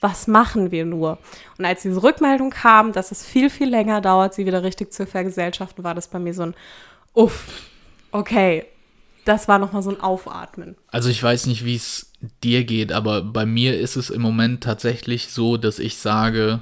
Was 0.04 0.26
machen 0.26 0.70
wir 0.70 0.84
nur? 0.84 1.16
Und 1.56 1.64
als 1.64 1.80
diese 1.80 2.02
Rückmeldung 2.02 2.50
kam, 2.50 2.92
dass 2.92 3.10
es 3.10 3.24
viel, 3.24 3.48
viel 3.48 3.70
länger 3.70 4.02
dauert, 4.02 4.34
sie 4.34 4.44
wieder 4.44 4.62
richtig 4.62 4.92
zu 4.92 5.06
vergesellschaften, 5.06 5.82
war 5.82 5.94
das 5.94 6.08
bei 6.08 6.18
mir 6.18 6.34
so 6.34 6.42
ein 6.42 6.54
Uff, 7.14 7.48
okay, 8.12 8.66
das 9.24 9.48
war 9.48 9.58
nochmal 9.58 9.82
so 9.82 9.88
ein 9.88 10.02
Aufatmen. 10.02 10.76
Also 10.88 11.08
ich 11.08 11.22
weiß 11.22 11.46
nicht, 11.46 11.64
wie 11.64 11.76
es 11.76 12.12
dir 12.42 12.64
geht, 12.64 12.92
aber 12.92 13.22
bei 13.22 13.46
mir 13.46 13.80
ist 13.80 13.96
es 13.96 14.10
im 14.10 14.20
Moment 14.20 14.62
tatsächlich 14.62 15.28
so, 15.28 15.56
dass 15.56 15.78
ich 15.78 15.96
sage, 15.96 16.60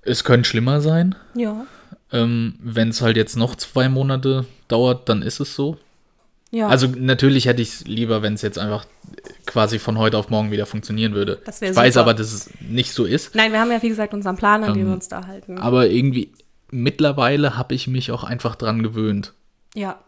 es 0.00 0.24
könnte 0.24 0.48
schlimmer 0.48 0.80
sein. 0.80 1.14
Ja. 1.34 1.66
Ähm, 2.10 2.54
Wenn 2.58 2.88
es 2.88 3.02
halt 3.02 3.18
jetzt 3.18 3.36
noch 3.36 3.54
zwei 3.54 3.90
Monate 3.90 4.46
dauert, 4.68 5.10
dann 5.10 5.20
ist 5.20 5.40
es 5.40 5.54
so. 5.54 5.76
Ja. 6.52 6.68
Also 6.68 6.86
natürlich 6.86 7.44
hätte 7.44 7.60
ich 7.60 7.68
es 7.68 7.84
lieber, 7.86 8.22
wenn 8.22 8.32
es 8.32 8.40
jetzt 8.40 8.58
einfach 8.58 8.86
quasi 9.48 9.80
von 9.80 9.98
heute 9.98 10.16
auf 10.16 10.30
morgen 10.30 10.52
wieder 10.52 10.66
funktionieren 10.66 11.14
würde. 11.14 11.40
Das 11.44 11.60
ich 11.60 11.74
weiß 11.74 11.94
super. 11.94 12.02
aber, 12.04 12.14
dass 12.14 12.32
es 12.32 12.50
nicht 12.60 12.92
so 12.92 13.04
ist. 13.04 13.34
Nein, 13.34 13.50
wir 13.50 13.60
haben 13.60 13.72
ja, 13.72 13.82
wie 13.82 13.88
gesagt, 13.88 14.14
unseren 14.14 14.36
Plan, 14.36 14.62
an 14.62 14.78
Ähm, 14.78 14.86
wir 14.86 14.92
uns 14.92 15.08
da 15.08 15.26
halten. 15.26 15.58
Aber 15.58 15.88
irgendwie 15.88 16.32
mittlerweile 16.70 17.56
habe 17.56 17.74
ich 17.74 17.88
mich 17.88 18.12
auch 18.12 18.22
einfach 18.22 18.54
dran 18.54 18.82
gewöhnt. 18.82 19.32
Ja. 19.74 19.98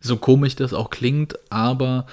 so 0.00 0.16
komisch 0.16 0.56
das 0.56 0.74
auch 0.74 0.90
klingt, 0.90 1.38
aber 1.50 2.06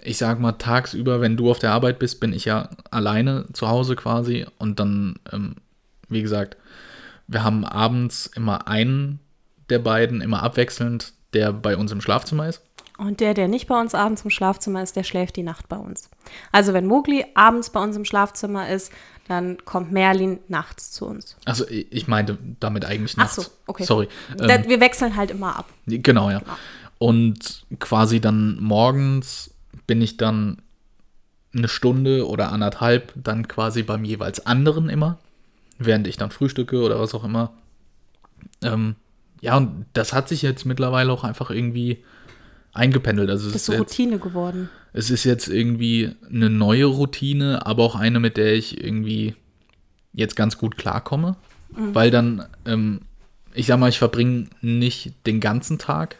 ich 0.00 0.16
sag 0.16 0.40
mal, 0.40 0.52
tagsüber, 0.52 1.20
wenn 1.20 1.36
du 1.36 1.50
auf 1.50 1.58
der 1.58 1.72
Arbeit 1.72 1.98
bist, 1.98 2.18
bin 2.20 2.32
ich 2.32 2.44
ja 2.44 2.70
alleine 2.90 3.46
zu 3.52 3.68
Hause 3.68 3.94
quasi 3.96 4.46
und 4.58 4.80
dann, 4.80 5.18
ähm, 5.32 5.56
wie 6.08 6.22
gesagt, 6.22 6.56
wir 7.26 7.44
haben 7.44 7.64
abends 7.64 8.26
immer 8.34 8.68
einen 8.68 9.20
der 9.70 9.78
beiden, 9.80 10.20
immer 10.20 10.42
abwechselnd, 10.42 11.12
der 11.34 11.52
bei 11.52 11.76
uns 11.76 11.92
im 11.92 12.00
Schlafzimmer 12.00 12.48
ist. 12.48 12.62
Und 12.98 13.20
der, 13.20 13.32
der 13.32 13.46
nicht 13.46 13.68
bei 13.68 13.80
uns 13.80 13.94
abends 13.94 14.22
im 14.22 14.30
Schlafzimmer 14.30 14.82
ist, 14.82 14.96
der 14.96 15.04
schläft 15.04 15.36
die 15.36 15.44
Nacht 15.44 15.68
bei 15.68 15.76
uns. 15.76 16.10
Also 16.50 16.74
wenn 16.74 16.84
Mowgli 16.84 17.24
abends 17.34 17.70
bei 17.70 17.80
uns 17.80 17.96
im 17.96 18.04
Schlafzimmer 18.04 18.68
ist, 18.68 18.92
dann 19.28 19.64
kommt 19.64 19.92
Merlin 19.92 20.40
nachts 20.48 20.90
zu 20.90 21.06
uns. 21.06 21.36
Also 21.44 21.64
ich 21.68 22.08
meinte 22.08 22.38
damit 22.58 22.84
eigentlich 22.84 23.12
Ach 23.14 23.22
nachts. 23.22 23.36
so, 23.36 23.42
okay. 23.66 23.84
Sorry. 23.84 24.08
Ähm, 24.40 24.64
wir 24.66 24.80
wechseln 24.80 25.14
halt 25.14 25.30
immer 25.30 25.56
ab. 25.56 25.68
Genau, 25.86 26.30
ja. 26.30 26.42
Und 26.98 27.64
quasi 27.78 28.20
dann 28.20 28.58
morgens 28.60 29.54
bin 29.86 30.02
ich 30.02 30.16
dann 30.16 30.60
eine 31.54 31.68
Stunde 31.68 32.26
oder 32.26 32.50
anderthalb 32.50 33.12
dann 33.14 33.46
quasi 33.46 33.84
beim 33.84 34.04
jeweils 34.04 34.44
anderen 34.44 34.88
immer, 34.88 35.18
während 35.78 36.08
ich 36.08 36.16
dann 36.16 36.32
frühstücke 36.32 36.82
oder 36.82 36.98
was 36.98 37.14
auch 37.14 37.22
immer. 37.22 37.52
Ähm, 38.62 38.96
ja, 39.40 39.56
und 39.56 39.86
das 39.92 40.12
hat 40.12 40.28
sich 40.28 40.42
jetzt 40.42 40.64
mittlerweile 40.64 41.12
auch 41.12 41.22
einfach 41.22 41.50
irgendwie 41.50 42.02
eingependelt. 42.78 43.28
Also 43.28 43.46
es 43.48 43.52
Das 43.52 43.62
ist 43.62 43.68
ist, 43.68 43.74
so 43.74 43.80
jetzt, 43.82 43.90
Routine 43.92 44.18
geworden. 44.18 44.70
es 44.92 45.10
ist 45.10 45.24
jetzt 45.24 45.48
irgendwie 45.48 46.14
eine 46.30 46.48
neue 46.48 46.86
Routine, 46.86 47.66
aber 47.66 47.82
auch 47.82 47.94
eine, 47.96 48.20
mit 48.20 48.36
der 48.36 48.54
ich 48.54 48.82
irgendwie 48.82 49.34
jetzt 50.12 50.36
ganz 50.36 50.56
gut 50.58 50.76
klarkomme. 50.78 51.36
Weil 51.70 52.10
dann, 52.10 52.46
ähm, 52.64 53.02
ich 53.54 53.66
sag 53.66 53.78
mal, 53.78 53.90
ich 53.90 53.98
verbringe 53.98 54.46
nicht 54.62 55.12
den 55.26 55.38
ganzen 55.38 55.78
Tag 55.78 56.16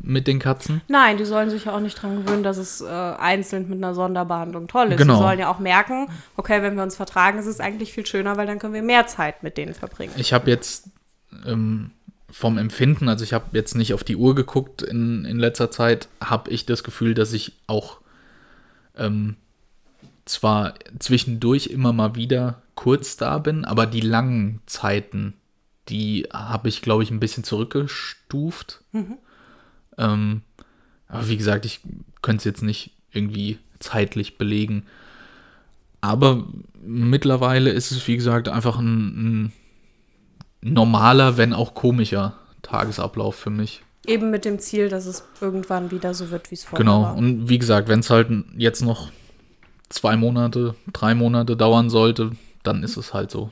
mit 0.00 0.26
den 0.26 0.38
Katzen. 0.38 0.82
Nein, 0.86 1.16
die 1.16 1.24
sollen 1.24 1.48
sich 1.48 1.64
ja 1.64 1.74
auch 1.74 1.80
nicht 1.80 2.00
dran 2.00 2.22
gewöhnen, 2.22 2.42
dass 2.42 2.58
es 2.58 2.82
äh, 2.82 2.86
einzeln 2.86 3.68
mit 3.70 3.78
einer 3.78 3.94
Sonderbehandlung 3.94 4.68
toll 4.68 4.88
ist. 4.92 4.98
Genau. 4.98 5.14
Die 5.14 5.20
sollen 5.22 5.38
ja 5.38 5.50
auch 5.50 5.58
merken, 5.58 6.08
okay, 6.36 6.60
wenn 6.62 6.76
wir 6.76 6.82
uns 6.82 6.94
vertragen, 6.94 7.38
ist 7.38 7.46
es 7.46 7.58
eigentlich 7.58 7.92
viel 7.92 8.04
schöner, 8.06 8.36
weil 8.36 8.46
dann 8.46 8.58
können 8.58 8.74
wir 8.74 8.82
mehr 8.82 9.06
Zeit 9.06 9.42
mit 9.42 9.56
denen 9.56 9.72
verbringen. 9.74 10.12
Ich 10.18 10.32
habe 10.34 10.50
jetzt 10.50 10.90
ähm, 11.46 11.90
vom 12.36 12.58
Empfinden, 12.58 13.08
also 13.08 13.24
ich 13.24 13.32
habe 13.32 13.56
jetzt 13.56 13.74
nicht 13.76 13.94
auf 13.94 14.04
die 14.04 14.14
Uhr 14.14 14.34
geguckt 14.34 14.82
in, 14.82 15.24
in 15.24 15.38
letzter 15.38 15.70
Zeit, 15.70 16.06
habe 16.20 16.50
ich 16.50 16.66
das 16.66 16.84
Gefühl, 16.84 17.14
dass 17.14 17.32
ich 17.32 17.54
auch 17.66 17.96
ähm, 18.94 19.36
zwar 20.26 20.74
zwischendurch 20.98 21.68
immer 21.68 21.94
mal 21.94 22.14
wieder 22.14 22.60
kurz 22.74 23.16
da 23.16 23.38
bin, 23.38 23.64
aber 23.64 23.86
die 23.86 24.02
langen 24.02 24.60
Zeiten, 24.66 25.32
die 25.88 26.28
habe 26.30 26.68
ich, 26.68 26.82
glaube 26.82 27.02
ich, 27.02 27.10
ein 27.10 27.20
bisschen 27.20 27.42
zurückgestuft. 27.42 28.82
Ähm, 29.96 30.42
aber 31.08 31.28
wie 31.28 31.38
gesagt, 31.38 31.64
ich 31.64 31.80
könnte 32.20 32.40
es 32.40 32.44
jetzt 32.44 32.62
nicht 32.62 32.90
irgendwie 33.12 33.58
zeitlich 33.78 34.36
belegen. 34.36 34.84
Aber 36.02 36.46
mittlerweile 36.82 37.70
ist 37.70 37.92
es, 37.92 38.06
wie 38.06 38.16
gesagt, 38.16 38.50
einfach 38.50 38.78
ein, 38.78 39.46
ein 39.46 39.52
normaler, 40.60 41.36
wenn 41.36 41.52
auch 41.52 41.74
komischer 41.74 42.34
Tagesablauf 42.62 43.34
für 43.36 43.50
mich. 43.50 43.82
Eben 44.06 44.30
mit 44.30 44.44
dem 44.44 44.58
Ziel, 44.58 44.88
dass 44.88 45.06
es 45.06 45.24
irgendwann 45.40 45.90
wieder 45.90 46.14
so 46.14 46.30
wird, 46.30 46.50
wie 46.50 46.54
es 46.54 46.64
vorher 46.64 46.78
Genau. 46.84 47.02
war. 47.02 47.16
Und 47.16 47.48
wie 47.48 47.58
gesagt, 47.58 47.88
wenn 47.88 48.00
es 48.00 48.10
halt 48.10 48.28
jetzt 48.56 48.82
noch 48.82 49.10
zwei 49.88 50.16
Monate, 50.16 50.74
drei 50.92 51.14
Monate 51.14 51.56
dauern 51.56 51.90
sollte, 51.90 52.30
dann 52.62 52.82
ist 52.82 52.96
es 52.96 53.12
halt 53.14 53.30
so. 53.30 53.50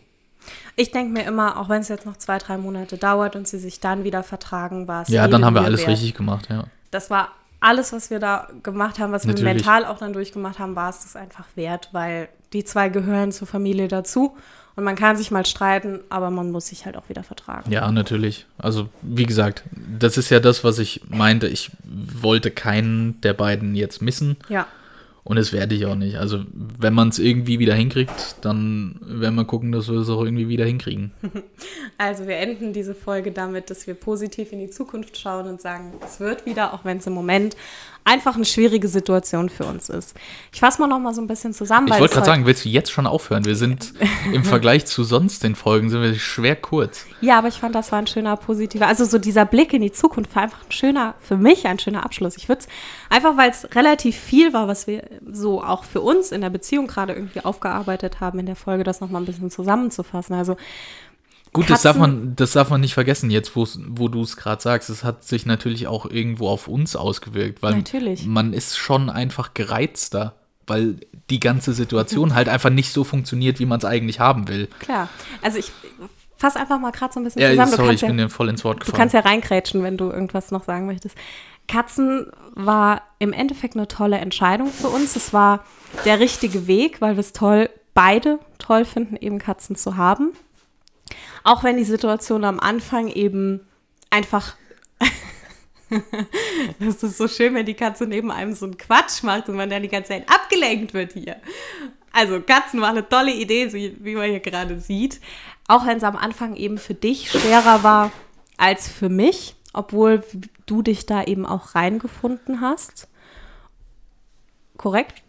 Ich 0.76 0.90
denke 0.90 1.12
mir 1.12 1.24
immer, 1.24 1.58
auch 1.58 1.68
wenn 1.68 1.80
es 1.80 1.88
jetzt 1.88 2.06
noch 2.06 2.16
zwei, 2.16 2.38
drei 2.38 2.58
Monate 2.58 2.98
dauert 2.98 3.34
und 3.36 3.48
sie 3.48 3.58
sich 3.58 3.80
dann 3.80 4.04
wieder 4.04 4.22
vertragen, 4.22 4.86
war 4.88 5.02
es 5.02 5.08
Ja, 5.08 5.22
jede 5.22 5.32
dann 5.32 5.44
haben 5.44 5.54
wir 5.54 5.62
alles 5.62 5.80
wert. 5.80 5.90
richtig 5.90 6.14
gemacht, 6.14 6.48
ja. 6.50 6.64
Das 6.90 7.10
war 7.10 7.28
alles, 7.60 7.92
was 7.92 8.10
wir 8.10 8.18
da 8.18 8.48
gemacht 8.62 8.98
haben, 8.98 9.12
was 9.12 9.24
wir 9.24 9.32
Natürlich. 9.32 9.54
mental 9.54 9.84
auch 9.86 9.98
dann 9.98 10.12
durchgemacht 10.12 10.58
haben, 10.58 10.76
war 10.76 10.90
es 10.90 11.02
das 11.02 11.16
einfach 11.16 11.46
wert, 11.54 11.88
weil 11.92 12.28
die 12.52 12.62
zwei 12.64 12.90
gehören 12.90 13.32
zur 13.32 13.46
Familie 13.46 13.88
dazu 13.88 14.36
und 14.76 14.84
man 14.84 14.96
kann 14.96 15.16
sich 15.16 15.30
mal 15.30 15.46
streiten, 15.46 16.00
aber 16.08 16.30
man 16.30 16.50
muss 16.50 16.66
sich 16.68 16.84
halt 16.84 16.96
auch 16.96 17.08
wieder 17.08 17.22
vertragen. 17.22 17.70
Ja, 17.70 17.90
natürlich. 17.92 18.46
Also, 18.58 18.88
wie 19.02 19.24
gesagt, 19.24 19.62
das 19.98 20.18
ist 20.18 20.30
ja 20.30 20.40
das, 20.40 20.64
was 20.64 20.78
ich 20.78 21.02
meinte. 21.08 21.46
Ich 21.46 21.70
wollte 21.84 22.50
keinen 22.50 23.20
der 23.20 23.34
beiden 23.34 23.74
jetzt 23.74 24.02
missen 24.02 24.37
Ja. 24.48 24.66
Und 25.24 25.37
das 25.37 25.54
werde 25.54 25.74
ich 25.74 25.87
auch 25.87 25.94
nicht. 25.94 26.16
Also, 26.16 26.44
wenn 26.52 26.92
man 26.92 27.08
es 27.08 27.18
irgendwie 27.18 27.58
wieder 27.58 27.74
hinkriegt, 27.74 28.37
dann 28.42 29.00
werden 29.02 29.34
wir 29.37 29.46
gucken, 29.46 29.72
dass 29.72 29.88
wir 29.88 29.98
es 29.98 30.10
auch 30.10 30.22
irgendwie 30.22 30.48
wieder 30.48 30.64
hinkriegen. 30.64 31.12
Also 31.96 32.26
wir 32.26 32.38
enden 32.38 32.72
diese 32.72 32.92
Folge 32.92 33.30
damit, 33.30 33.70
dass 33.70 33.87
wir 33.87 33.94
positiv 33.94 34.50
in 34.52 34.58
die 34.58 34.68
Zukunft 34.68 35.16
schauen 35.16 35.46
und 35.46 35.60
sagen, 35.60 35.92
es 36.04 36.18
wird 36.18 36.44
wieder, 36.44 36.74
auch 36.74 36.84
wenn 36.84 36.98
es 36.98 37.06
im 37.06 37.12
Moment 37.12 37.56
einfach 38.04 38.37
eine 38.37 38.44
schwierige 38.44 38.87
Situation 38.87 39.48
für 39.48 39.64
uns 39.64 39.88
ist. 39.88 40.14
Ich 40.52 40.60
fasse 40.60 40.80
mal 40.80 40.87
noch 40.87 40.98
mal 40.98 41.14
so 41.14 41.22
ein 41.22 41.26
bisschen 41.26 41.54
zusammen. 41.54 41.87
Ich 41.87 41.92
wollte 41.92 42.06
es 42.06 42.10
gerade 42.12 42.26
sagen, 42.26 42.46
willst 42.46 42.64
du 42.64 42.68
jetzt 42.68 42.92
schon 42.92 43.06
aufhören? 43.06 43.44
Wir 43.46 43.56
sind 43.56 43.94
im 44.32 44.44
Vergleich 44.44 44.84
zu 44.84 45.04
sonst 45.04 45.42
den 45.42 45.54
Folgen 45.54 45.88
sind 45.88 46.02
wir 46.02 46.14
schwer 46.14 46.56
kurz. 46.56 47.06
Ja, 47.22 47.38
aber 47.38 47.48
ich 47.48 47.54
fand, 47.54 47.74
das 47.74 47.92
war 47.92 47.98
ein 47.98 48.06
schöner 48.06 48.37
positiver, 48.37 48.87
also 48.87 49.04
so 49.04 49.18
dieser 49.18 49.46
Blick 49.46 49.72
in 49.72 49.80
die 49.80 49.92
Zukunft 49.92 50.34
war 50.37 50.42
einfach 50.42 50.66
ein 50.66 50.72
schöner, 50.72 51.14
für 51.20 51.37
mich 51.37 51.66
ein 51.66 51.78
schöner 51.78 52.04
Abschluss. 52.04 52.37
Ich 52.37 52.48
würde 52.48 52.60
es 52.60 52.68
einfach, 53.08 53.37
weil 53.38 53.50
es 53.50 53.74
relativ 53.74 54.16
viel 54.16 54.52
war, 54.52 54.68
was 54.68 54.87
wir 54.87 55.02
so 55.31 55.62
auch 55.62 55.85
für 55.85 56.00
uns 56.00 56.33
in 56.33 56.40
der 56.40 56.50
Beziehung 56.50 56.87
gerade 56.87 57.12
irgendwie 57.12 57.40
aufgearbeitet 57.40 58.20
haben 58.20 58.38
in 58.38 58.46
der 58.46 58.57
Folge, 58.57 58.85
das 58.85 59.00
nochmal 59.00 59.22
ein 59.22 59.27
bisschen 59.27 59.50
zusammenzufassen. 59.50 60.35
Also 60.35 60.57
Gut, 61.53 61.70
das 61.70 61.83
darf 61.83 61.96
man, 61.96 62.35
das 62.35 62.53
darf 62.53 62.70
man 62.70 62.81
nicht 62.81 62.94
vergessen, 62.94 63.31
jetzt 63.31 63.53
wo 63.55 64.09
du 64.09 64.22
es 64.22 64.37
gerade 64.37 64.61
sagst. 64.61 64.90
Es 64.90 65.05
hat 65.05 65.22
sich 65.22 65.46
natürlich 65.46 65.87
auch 65.87 66.05
irgendwo 66.05 66.48
auf 66.48 66.66
uns 66.66 66.96
ausgewirkt, 66.96 67.62
weil 67.62 67.77
Natürlich. 67.77 68.27
man 68.27 68.53
ist 68.53 68.77
schon 68.77 69.09
einfach 69.09 69.55
gereizter, 69.55 70.35
weil 70.66 70.96
die 71.31 71.38
ganze 71.38 71.72
Situation 71.72 72.35
halt 72.35 72.48
einfach 72.48 72.70
nicht 72.70 72.92
so 72.92 73.05
funktioniert, 73.05 73.61
wie 73.61 73.66
man 73.66 73.79
es 73.79 73.85
eigentlich 73.85 74.18
haben 74.18 74.48
will. 74.48 74.66
klar, 74.81 75.09
also 75.42 75.59
ich 75.59 75.70
fasse 76.44 76.61
einfach 76.61 76.78
mal 76.78 76.90
gerade 76.90 77.12
so 77.12 77.20
ein 77.20 77.24
bisschen 77.24 77.40
Ja, 77.42 77.50
zusammen. 77.50 77.70
Du 77.70 77.76
sorry, 77.76 77.88
kannst 77.88 78.02
ich 78.02 78.02
ja- 78.02 78.09
bin 78.09 78.18
dir 78.18 78.28
voll 78.28 78.48
ins 78.50 78.64
Wort 78.64 78.76
Du 78.80 78.85
gefallen. 78.87 78.98
kannst 78.98 79.14
ja 79.14 79.20
reinkrätschen, 79.20 79.83
wenn 79.83 79.96
du 79.96 80.11
irgendwas 80.11 80.50
noch 80.50 80.64
sagen 80.64 80.87
möchtest. 80.87 81.16
Katzen 81.68 82.26
war 82.54 83.02
im 83.18 83.33
Endeffekt 83.33 83.74
eine 83.76 83.88
tolle 83.88 84.18
Entscheidung 84.18 84.68
für 84.68 84.88
uns. 84.88 85.16
Es 85.16 85.33
war 85.33 85.64
der 86.04 86.20
richtige 86.20 86.66
Weg, 86.66 87.00
weil 87.00 87.14
wir 87.16 87.20
es 87.20 87.33
toll, 87.33 87.70
beide 87.94 88.38
toll 88.59 88.85
finden, 88.85 89.16
eben 89.16 89.38
Katzen 89.38 89.74
zu 89.76 89.96
haben. 89.96 90.33
Auch 91.44 91.64
wenn 91.64 91.76
die 91.78 91.85
Situation 91.85 92.44
am 92.44 92.61
Anfang 92.61 93.09
eben 93.09 93.61
einfach. 94.11 94.54
das 96.80 97.02
ist 97.02 97.16
so 97.18 97.28
schön, 97.28 97.54
wenn 97.54 97.66
die 97.66 97.74
Katze 97.74 98.07
neben 98.07 98.30
einem 98.30 98.54
so 98.54 98.66
einen 98.66 98.76
Quatsch 98.78 99.22
macht 99.22 99.48
und 99.48 99.57
man 99.57 99.70
dann 99.70 99.83
die 99.83 99.88
ganze 99.88 100.09
Zeit 100.09 100.28
abgelenkt 100.28 100.92
wird 100.94 101.12
hier. 101.12 101.37
Also 102.12 102.40
Katzen 102.40 102.80
war 102.80 102.90
eine 102.90 103.09
tolle 103.09 103.33
Idee, 103.33 103.72
wie 103.72 104.14
man 104.14 104.30
hier 104.30 104.40
gerade 104.40 104.78
sieht. 104.80 105.20
Auch 105.68 105.87
wenn 105.87 105.96
es 105.96 106.05
am 106.05 106.16
Anfang 106.16 106.57
eben 106.57 106.79
für 106.79 106.94
dich 106.94 107.31
schwerer 107.31 107.83
war 107.83 108.12
als 108.57 108.88
für 108.88 109.09
mich, 109.09 109.55
obwohl 109.72 110.22
du 110.66 110.83
dich 110.83 111.07
da 111.07 111.24
eben 111.24 111.46
auch 111.46 111.74
reingefunden 111.74 112.61
hast. 112.61 113.09
Korrekt? 114.77 115.22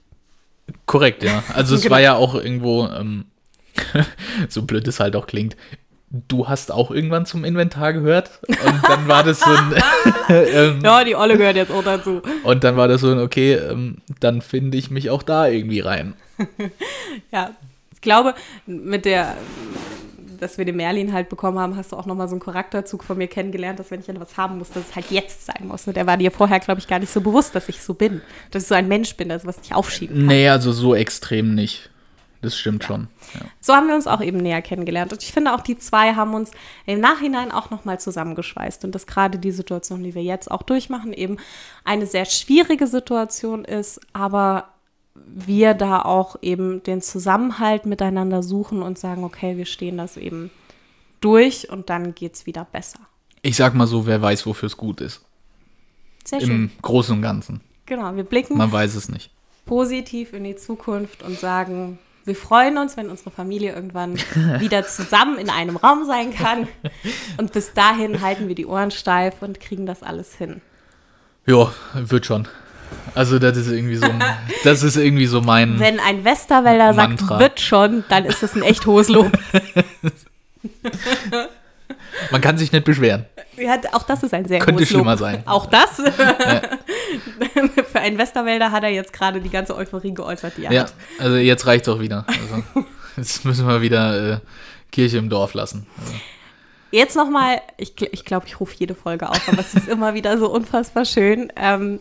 Korrekt, 0.86 1.24
ja. 1.24 1.44
Also 1.54 1.76
es 1.76 1.82
Genau. 1.84 1.94
war 1.94 2.02
ja 2.02 2.16
auch 2.16 2.36
irgendwo, 2.36 2.88
ähm, 2.88 3.26
so 4.50 4.64
blöd 4.64 4.88
es 4.88 5.00
halt 5.00 5.16
auch 5.16 5.28
klingt, 5.28 5.56
du 6.28 6.48
hast 6.48 6.72
auch 6.72 6.92
irgendwann 6.92 7.26
zum 7.26 7.44
Inventar 7.44 7.94
gehört 7.94 8.40
und 8.48 8.84
dann 8.88 9.08
war 9.08 9.24
das 9.24 9.40
so 9.40 9.50
ein, 9.50 9.74
ähm, 10.30 10.82
Ja, 10.84 11.04
die 11.04 11.16
Olle 11.16 11.38
gehört 11.38 11.56
jetzt 11.56 11.72
auch 11.72 11.84
dazu. 11.84 12.22
und 12.44 12.64
dann 12.64 12.78
war 12.78 12.88
das 12.88 13.02
so 13.02 13.12
ein, 13.12 13.20
okay, 13.20 13.54
ähm, 13.56 13.98
dann 14.20 14.42
finde 14.42 14.78
ich 14.78 14.90
mich 14.90 15.10
auch 15.10 15.24
da 15.24 15.48
irgendwie 15.48 15.80
rein. 15.82 16.14
Ja, 17.32 17.52
ich 17.94 18.02
glaube, 18.02 18.34
mit 18.66 19.06
der, 19.06 19.36
dass 20.46 20.60
wir 20.60 20.66
den 20.66 20.76
Merlin 20.76 21.12
halt 21.12 21.28
bekommen 21.28 21.58
haben, 21.58 21.76
hast 21.76 21.92
du 21.92 21.96
auch 21.96 22.06
nochmal 22.06 22.28
so 22.28 22.36
einen 22.36 22.40
Charakterzug 22.40 23.04
von 23.04 23.18
mir 23.18 23.28
kennengelernt, 23.28 23.80
dass 23.80 23.90
wenn 23.90 24.00
ich 24.00 24.08
etwas 24.08 24.38
haben 24.38 24.60
muss, 24.60 24.70
dass 24.70 24.90
es 24.90 24.96
halt 24.96 25.10
jetzt 25.10 25.46
sein 25.46 25.68
muss. 25.68 25.88
Und 25.88 25.98
der 25.98 26.06
war 26.06 26.18
dir 26.18 26.32
vorher, 26.32 26.60
glaube 26.60 26.80
ich, 26.80 26.88
gar 26.88 27.00
nicht 27.00 27.12
so 27.12 27.20
bewusst, 27.20 27.56
dass 27.56 27.68
ich 27.68 27.82
so 27.82 27.96
bin. 27.96 28.22
Dass 28.52 28.64
ich 28.64 28.70
so 28.70 28.76
ein 28.76 28.88
Mensch 28.88 29.16
bin, 29.16 29.30
dass 29.30 29.46
was 29.46 29.58
nicht 29.58 29.74
aufschieben 29.74 30.16
kann. 30.16 30.28
Nee, 30.28 30.50
also 30.50 30.72
so 30.72 30.94
extrem 30.94 31.56
nicht. 31.56 31.90
Das 32.44 32.56
stimmt 32.56 32.84
schon. 32.84 33.08
Ja. 33.34 33.42
So 33.60 33.74
haben 33.74 33.88
wir 33.88 33.96
uns 33.96 34.06
auch 34.06 34.22
eben 34.22 34.38
näher 34.38 34.62
kennengelernt. 34.62 35.12
Und 35.12 35.24
ich 35.24 35.34
finde 35.34 35.56
auch, 35.56 35.62
die 35.62 35.80
zwei 35.80 36.14
haben 36.14 36.36
uns 36.36 36.52
im 36.86 37.00
Nachhinein 37.00 37.52
auch 37.52 37.72
nochmal 37.72 38.00
zusammengeschweißt. 38.00 38.86
Und 38.86 38.94
dass 38.94 39.08
gerade 39.08 39.40
die 39.40 39.52
Situation, 39.52 40.04
die 40.04 40.14
wir 40.14 40.22
jetzt 40.22 40.52
auch 40.52 40.62
durchmachen, 40.62 41.12
eben 41.12 41.38
eine 41.84 42.06
sehr 42.06 42.26
schwierige 42.26 42.86
Situation 42.86 43.66
ist, 43.66 44.00
aber 44.14 44.75
wir 45.16 45.74
da 45.74 46.02
auch 46.02 46.36
eben 46.42 46.84
den 46.84 47.02
Zusammenhalt 47.02 47.86
miteinander 47.86 48.44
suchen 48.44 48.82
und 48.82 49.00
sagen, 49.00 49.24
okay, 49.24 49.58
wir 49.58 49.66
stehen 49.66 49.98
das 49.98 50.18
eben 50.18 50.52
durch 51.22 51.70
und 51.70 51.90
dann 51.90 52.14
geht 52.14 52.36
es 52.36 52.46
wieder 52.46 52.66
besser. 52.72 53.00
Ich 53.42 53.56
sag 53.56 53.74
mal 53.74 53.88
so, 53.88 54.06
wer 54.06 54.22
weiß, 54.22 54.46
wofür 54.46 54.68
es 54.68 54.78
gut 54.78 55.02
ist. 55.02 55.24
Sehr 56.26 56.42
schön. 56.42 56.50
Im 56.52 56.72
Großen 56.82 57.16
und 57.16 57.22
Ganzen. 57.22 57.62
Genau, 57.86 58.16
wir 58.16 58.24
blicken 58.24 58.58
Man 58.58 58.72
weiß 58.72 58.96
es 58.96 59.10
nicht. 59.10 59.30
positiv 59.66 60.34
in 60.34 60.44
die 60.44 60.56
Zukunft 60.56 61.22
und 61.24 61.40
sagen, 61.40 62.00
wir 62.26 62.36
freuen 62.36 62.78
uns, 62.80 62.98
wenn 62.98 63.10
unsere 63.10 63.30
Familie 63.30 63.74
irgendwann 63.74 64.18
wieder 64.60 64.86
zusammen 64.88 65.38
in 65.38 65.50
einem 65.52 65.78
Raum 65.78 66.06
sein 66.06 66.34
kann. 66.34 66.68
Und 67.38 67.54
bis 67.54 67.74
dahin 67.74 68.22
halten 68.22 68.48
wir 68.48 68.56
die 68.56 68.66
Ohren 68.66 68.90
steif 68.92 69.42
und 69.42 69.60
kriegen 69.60 69.86
das 69.86 70.02
alles 70.02 70.34
hin. 70.36 70.62
Ja, 71.46 71.72
wird 71.94 72.26
schon. 72.26 72.48
Also 73.14 73.40
das 73.40 73.58
ist 73.58 73.68
irgendwie 73.72 73.96
so, 73.96 74.08
das 74.64 74.84
ist 74.84 74.98
irgendwie 74.98 75.26
so 75.26 75.42
mein. 75.42 75.80
Wenn 75.80 76.00
ein 76.00 76.24
Westerwälder 76.26 76.94
sagt, 76.94 77.22
Mantra. 77.22 77.40
wird 77.40 77.60
schon, 77.62 78.04
dann 78.10 78.26
ist 78.26 78.44
das 78.44 78.56
ein 78.56 78.62
echt 78.64 78.86
hohes 78.86 79.08
Lob. 79.10 79.32
Man 82.32 82.42
kann 82.42 82.58
sich 82.58 82.72
nicht 82.72 82.86
beschweren. 82.86 83.26
Ja, 83.58 83.78
auch 83.92 84.04
das 84.04 84.24
ist 84.24 84.34
ein 84.34 84.46
sehr 84.46 84.60
Könnte 84.60 84.82
hohes 84.82 84.90
Lob. 84.92 85.00
schlimmer 85.02 85.18
sein. 85.18 85.44
Auch 85.46 85.66
das? 85.68 85.90
Für 87.92 88.00
einen 88.00 88.18
Westerwälder 88.18 88.72
hat 88.72 88.84
er 88.84 88.90
jetzt 88.90 89.14
gerade 89.14 89.40
die 89.42 89.50
ganze 89.50 89.76
Euphorie 89.76 90.14
geäußert, 90.14 90.54
die 90.58 90.66
er 90.66 90.72
Ja, 90.72 90.82
hat. 90.84 90.94
also 91.20 91.36
jetzt 91.36 91.68
reicht's 91.68 91.88
auch 91.90 92.00
wieder. 92.00 92.26
Also, 92.28 92.64
jetzt 93.18 93.46
müssen 93.46 93.68
wir 93.68 93.82
wieder 93.82 94.34
äh, 94.36 94.40
Kirche 94.92 95.18
im 95.18 95.30
Dorf 95.30 95.54
lassen. 95.54 95.86
Also, 96.00 96.14
Jetzt 96.96 97.16
nochmal, 97.18 97.60
ich, 97.78 97.90
gl- 97.90 98.08
ich 98.14 98.24
glaube, 98.24 98.46
ich 98.48 98.60
rufe 98.62 98.74
jede 98.78 98.96
Folge 98.96 99.30
auf, 99.30 99.50
aber 99.50 99.60
es 99.60 99.74
ist 99.74 99.88
immer 99.90 100.14
wieder 100.14 100.38
so 100.38 100.50
unfassbar 100.50 101.04
schön, 101.04 101.52
ähm, 101.58 102.00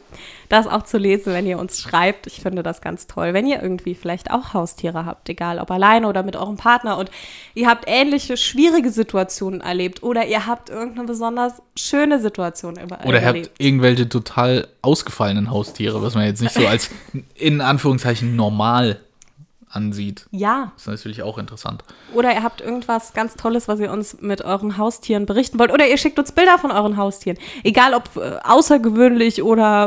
das 0.49 0.69
auch 0.69 0.83
zu 0.85 0.99
lesen, 0.99 1.33
wenn 1.33 1.47
ihr 1.47 1.59
uns 1.59 1.81
schreibt. 1.81 2.29
Ich 2.29 2.41
finde 2.41 2.63
das 2.63 2.81
ganz 2.81 3.09
toll. 3.09 3.35
Wenn 3.35 3.47
ihr 3.47 3.61
irgendwie 3.61 3.97
vielleicht 3.97 4.31
auch 4.31 4.55
Haustiere 4.55 5.05
habt, 5.05 5.29
egal 5.29 5.59
ob 5.59 5.71
alleine 5.73 6.07
oder 6.07 6.23
mit 6.23 6.37
eurem 6.37 6.57
Partner 6.57 6.97
und 6.97 7.11
ihr 7.55 7.67
habt 7.69 7.87
ähnliche 7.89 8.37
schwierige 8.37 8.91
Situationen 8.91 9.61
erlebt 9.61 10.05
oder 10.05 10.27
ihr 10.27 10.47
habt 10.47 10.71
irgendeine 10.71 11.09
besonders 11.09 11.55
schöne 11.77 12.21
Situation 12.21 12.77
über 12.79 13.01
oder 13.05 13.19
ihr 13.19 13.27
erlebt. 13.27 13.49
habt 13.49 13.61
irgendwelche 13.61 14.09
total 14.09 14.69
ausgefallenen 14.83 15.51
Haustiere, 15.51 16.03
was 16.03 16.15
man 16.15 16.25
jetzt 16.27 16.41
nicht 16.41 16.55
so 16.55 16.65
als 16.69 16.91
in 17.35 17.61
Anführungszeichen 17.61 18.37
normal 18.37 19.01
ansieht. 19.75 20.27
Ja. 20.31 20.73
Das 20.75 20.83
ist 20.83 20.89
natürlich 20.89 21.23
auch 21.23 21.39
interessant. 21.39 21.85
Oder 22.13 22.33
ihr 22.33 22.43
habt 22.43 22.61
irgendwas 22.61 23.13
ganz 23.13 23.35
Tolles, 23.35 23.69
was 23.69 23.81
ihr 23.81 23.91
uns 23.91 24.21
mit 24.21 24.43
euren 24.43 24.79
Haustieren 24.79 25.27
berichten 25.27 25.59
wollt. 25.59 25.73
Oder 25.73 25.89
ihr 25.89 25.99
schickt 25.99 26.19
uns 26.19 26.33
Bilder 26.33 26.59
von 26.59 26.71
euren 26.71 26.97
Haustieren. 26.97 27.39
Egal 27.63 27.95
ob 27.95 28.17
äh, 28.17 28.39
außergewöhnlich 28.45 29.43
oder 29.43 29.87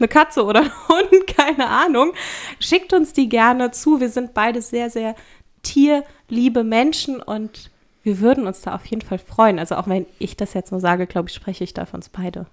eine 0.00 0.08
Katze 0.08 0.44
oder 0.44 0.60
ein 0.62 0.72
Hund, 0.88 1.26
keine 1.26 1.68
Ahnung. 1.68 2.12
Schickt 2.58 2.92
uns 2.92 3.12
die 3.12 3.28
gerne 3.28 3.70
zu. 3.70 4.00
Wir 4.00 4.10
sind 4.10 4.34
beide 4.34 4.62
sehr, 4.62 4.90
sehr 4.90 5.14
tierliebe 5.62 6.64
Menschen 6.64 7.20
und 7.20 7.70
wir 8.02 8.20
würden 8.20 8.46
uns 8.46 8.62
da 8.62 8.74
auf 8.74 8.86
jeden 8.86 9.02
Fall 9.02 9.18
freuen. 9.18 9.58
Also 9.58 9.76
auch 9.76 9.86
wenn 9.86 10.06
ich 10.18 10.36
das 10.36 10.54
jetzt 10.54 10.72
nur 10.72 10.80
sage, 10.80 11.06
glaube 11.06 11.28
ich, 11.28 11.34
spreche 11.34 11.64
ich 11.64 11.74
da 11.74 11.84
für 11.84 11.96
uns 11.96 12.08
beide. 12.08 12.46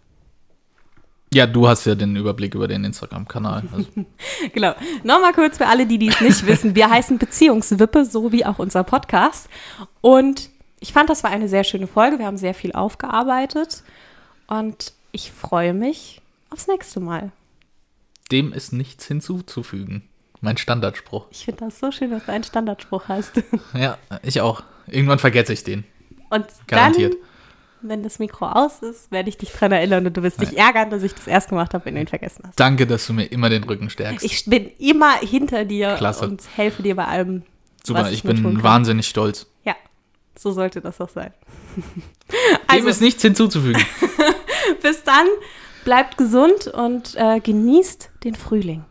Ja, 1.34 1.46
du 1.46 1.68
hast 1.68 1.86
ja 1.86 1.96
den 1.96 2.16
Überblick 2.16 2.56
über 2.56 2.68
den 2.68 2.84
Instagram-Kanal. 2.86 3.64
Also. 3.74 3.88
genau. 4.54 4.74
Nochmal 5.04 5.34
kurz 5.34 5.58
für 5.58 5.68
alle, 5.68 5.86
die 5.86 5.98
dies 5.98 6.22
nicht 6.22 6.46
wissen. 6.46 6.74
Wir 6.76 6.90
heißen 6.90 7.18
Beziehungswippe, 7.18 8.06
so 8.06 8.32
wie 8.32 8.46
auch 8.46 8.60
unser 8.60 8.84
Podcast. 8.84 9.50
Und 10.02 10.50
ich 10.80 10.94
fand, 10.94 11.10
das 11.10 11.24
war 11.24 11.32
eine 11.32 11.50
sehr 11.50 11.64
schöne 11.64 11.88
Folge. 11.88 12.20
Wir 12.20 12.26
haben 12.26 12.38
sehr 12.38 12.54
viel 12.54 12.72
aufgearbeitet. 12.72 13.84
Und 14.48 14.94
ich 15.12 15.32
freue 15.32 15.74
mich 15.74 16.22
aufs 16.50 16.68
nächste 16.68 17.02
Mal. 17.02 17.32
Dem 18.32 18.54
ist 18.54 18.72
nichts 18.72 19.06
hinzuzufügen. 19.06 20.04
Mein 20.40 20.58
Standardspruch. 20.58 21.28
Ich 21.32 21.46
finde 21.46 21.66
das 21.66 21.80
so 21.80 21.92
schön, 21.92 22.12
dass 22.12 22.26
du 22.26 22.32
einen 22.32 22.44
Standardspruch 22.44 23.08
hast. 23.08 23.44
Ja, 23.74 23.98
ich 24.22 24.40
auch. 24.40 24.64
Irgendwann 24.86 25.20
vergesse 25.20 25.52
ich 25.52 25.64
den. 25.64 25.84
Und 26.30 26.46
Garantiert. 26.68 27.16
dann, 27.16 27.22
wenn 27.82 28.04
das 28.04 28.20
Mikro 28.20 28.48
aus 28.48 28.80
ist, 28.80 29.12
werde 29.12 29.30
ich 29.30 29.38
dich 29.38 29.52
dran 29.52 29.72
erinnern 29.72 30.06
und 30.06 30.16
du 30.16 30.24
wirst 30.24 30.42
dich 30.42 30.58
ärgern, 30.58 30.90
dass 30.90 31.04
ich 31.04 31.14
das 31.14 31.28
erst 31.28 31.50
gemacht 31.50 31.74
habe, 31.74 31.86
wenn 31.86 31.96
du 31.96 32.02
ihn 32.02 32.08
vergessen 32.08 32.44
hast. 32.48 32.60
Danke, 32.60 32.88
dass 32.88 33.06
du 33.08 33.14
mir 33.14 33.26
immer 33.26 33.50
den 33.50 33.64
Rücken 33.64 33.90
stärkst. 33.90 34.26
Ich 34.26 34.46
bin 34.46 34.70
immer 34.80 35.18
hinter 35.20 35.66
dir 35.66 35.96
Klasse. 35.96 36.28
und 36.28 36.44
helfe 36.56 36.84
dir 36.84 36.96
bei 36.96 37.06
allem. 37.06 37.44
Super, 37.84 38.12
ich, 38.12 38.22
tun 38.22 38.44
bin 38.44 38.64
wahnsinnig 38.64 39.08
stolz. 39.08 39.48
Ja, 39.64 39.76
so 40.38 40.52
sollte 40.52 40.82
das 40.82 41.00
auch 41.00 41.10
sein. 41.10 41.34
Dem 41.78 42.36
Also, 42.68 42.88
ist 42.90 43.02
nichts 43.02 43.22
hinzuzufügen. 43.22 43.82
bis 44.82 45.04
dann, 45.04 45.28
bleibt 45.86 46.18
gesund 46.18 46.68
und 46.68 47.16
äh, 47.16 47.40
genießt 47.40 48.12
den 48.24 48.36
Frühling. 48.36 48.84